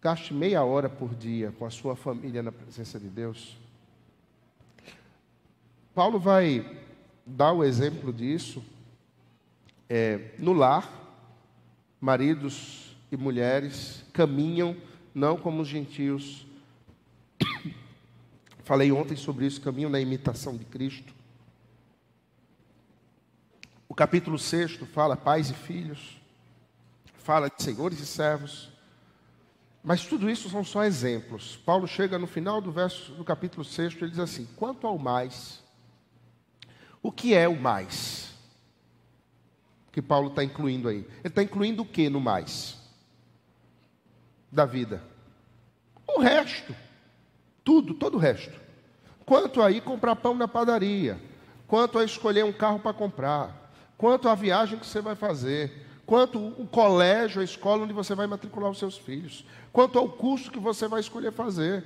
[0.02, 3.58] Gaste meia hora por dia com a sua família na presença de Deus.
[5.96, 6.80] Paulo vai
[7.26, 8.64] dar o exemplo disso
[9.90, 10.92] é, no lar,
[12.02, 14.76] maridos e mulheres caminham
[15.14, 16.48] não como os gentios.
[18.64, 21.14] Falei ontem sobre isso, caminham na imitação de Cristo.
[23.90, 26.20] O capítulo 6 fala pais e filhos,
[27.20, 28.72] fala de senhores e servos.
[29.84, 31.58] Mas tudo isso são só exemplos.
[31.58, 35.62] Paulo chega no final do verso do capítulo 6, ele diz assim: quanto ao mais,
[37.02, 38.34] o que é o mais?
[39.92, 41.00] Que Paulo está incluindo aí.
[41.00, 42.80] Ele está incluindo o que no mais?
[44.50, 45.04] Da vida.
[46.08, 46.74] O resto.
[47.64, 48.60] Tudo, todo o resto.
[49.26, 51.20] Quanto a ir comprar pão na padaria.
[51.68, 53.72] Quanto a escolher um carro para comprar.
[53.98, 55.86] Quanto a viagem que você vai fazer.
[56.06, 59.46] Quanto o colégio, a escola onde você vai matricular os seus filhos.
[59.72, 61.86] Quanto ao curso que você vai escolher fazer.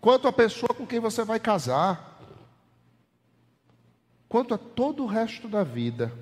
[0.00, 2.16] Quanto a pessoa com quem você vai casar
[4.28, 6.12] Quanto a todo o resto da vida,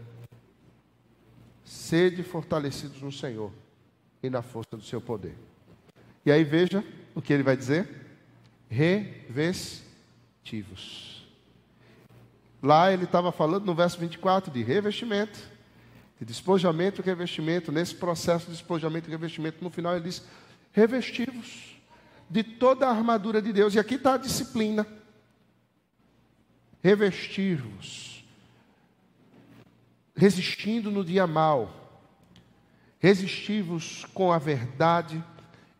[1.65, 3.51] sede fortalecidos no Senhor
[4.23, 5.35] e na força do seu poder.
[6.25, 6.85] E aí veja
[7.15, 8.04] o que ele vai dizer:
[8.69, 9.95] revestivos.
[12.63, 15.39] Lá ele estava falando no verso 24 de revestimento,
[16.19, 17.71] de despojamento e revestimento.
[17.71, 20.25] Nesse processo de despojamento e revestimento, no final ele diz:
[20.73, 21.77] revestivos
[22.29, 23.75] de toda a armadura de Deus.
[23.75, 24.87] E aqui está a disciplina
[26.85, 28.23] revestir-vos,
[30.15, 32.01] resistindo no dia mal,
[32.99, 35.25] resistivos com a verdade,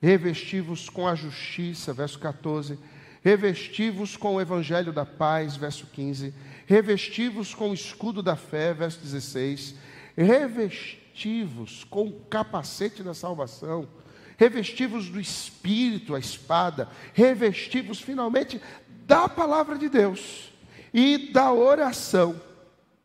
[0.05, 2.79] revestivos com a justiça, verso 14,
[3.23, 6.35] revestivos com o evangelho da paz, verso 15,
[6.67, 9.75] revestivos com o escudo da fé, verso 16,
[10.15, 13.89] revestivos com o capacete da salvação,
[14.37, 18.61] revestivos do espírito, a espada, revestivos finalmente
[19.07, 20.53] da palavra de Deus
[20.93, 22.39] e da oração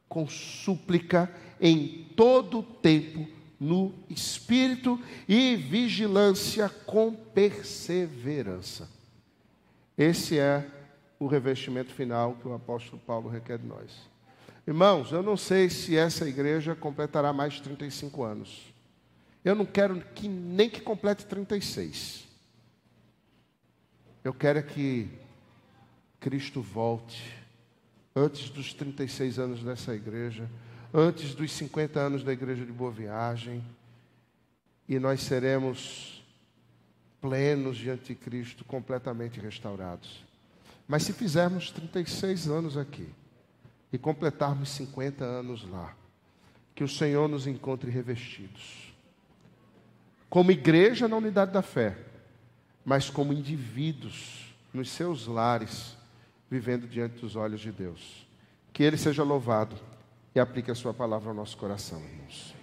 [0.10, 8.90] com súplica em todo o tempo no espírito e vigilância com perseverança.
[9.98, 10.66] Esse é
[11.20, 14.08] o revestimento final que o apóstolo Paulo requer de nós.
[14.66, 18.74] Irmãos, eu não sei se essa igreja completará mais de 35 anos.
[19.44, 22.28] Eu não quero que nem que complete 36.
[24.24, 25.10] Eu quero é que
[26.20, 27.34] Cristo volte
[28.16, 30.50] antes dos 36 anos dessa igreja,
[30.94, 33.64] antes dos 50 anos da igreja de Boa Viagem,
[34.88, 36.24] e nós seremos
[37.22, 40.24] plenos diante de Cristo, completamente restaurados.
[40.88, 43.08] Mas se fizermos 36 anos aqui
[43.94, 45.96] e completarmos 50 anos lá,
[46.74, 48.94] que o Senhor nos encontre revestidos,
[50.30, 51.98] como igreja na unidade da fé,
[52.86, 55.98] mas como indivíduos nos seus lares,
[56.50, 58.28] vivendo diante dos olhos de Deus.
[58.72, 59.76] Que Ele seja louvado
[60.34, 62.56] e aplique a Sua palavra ao nosso coração, irmãos.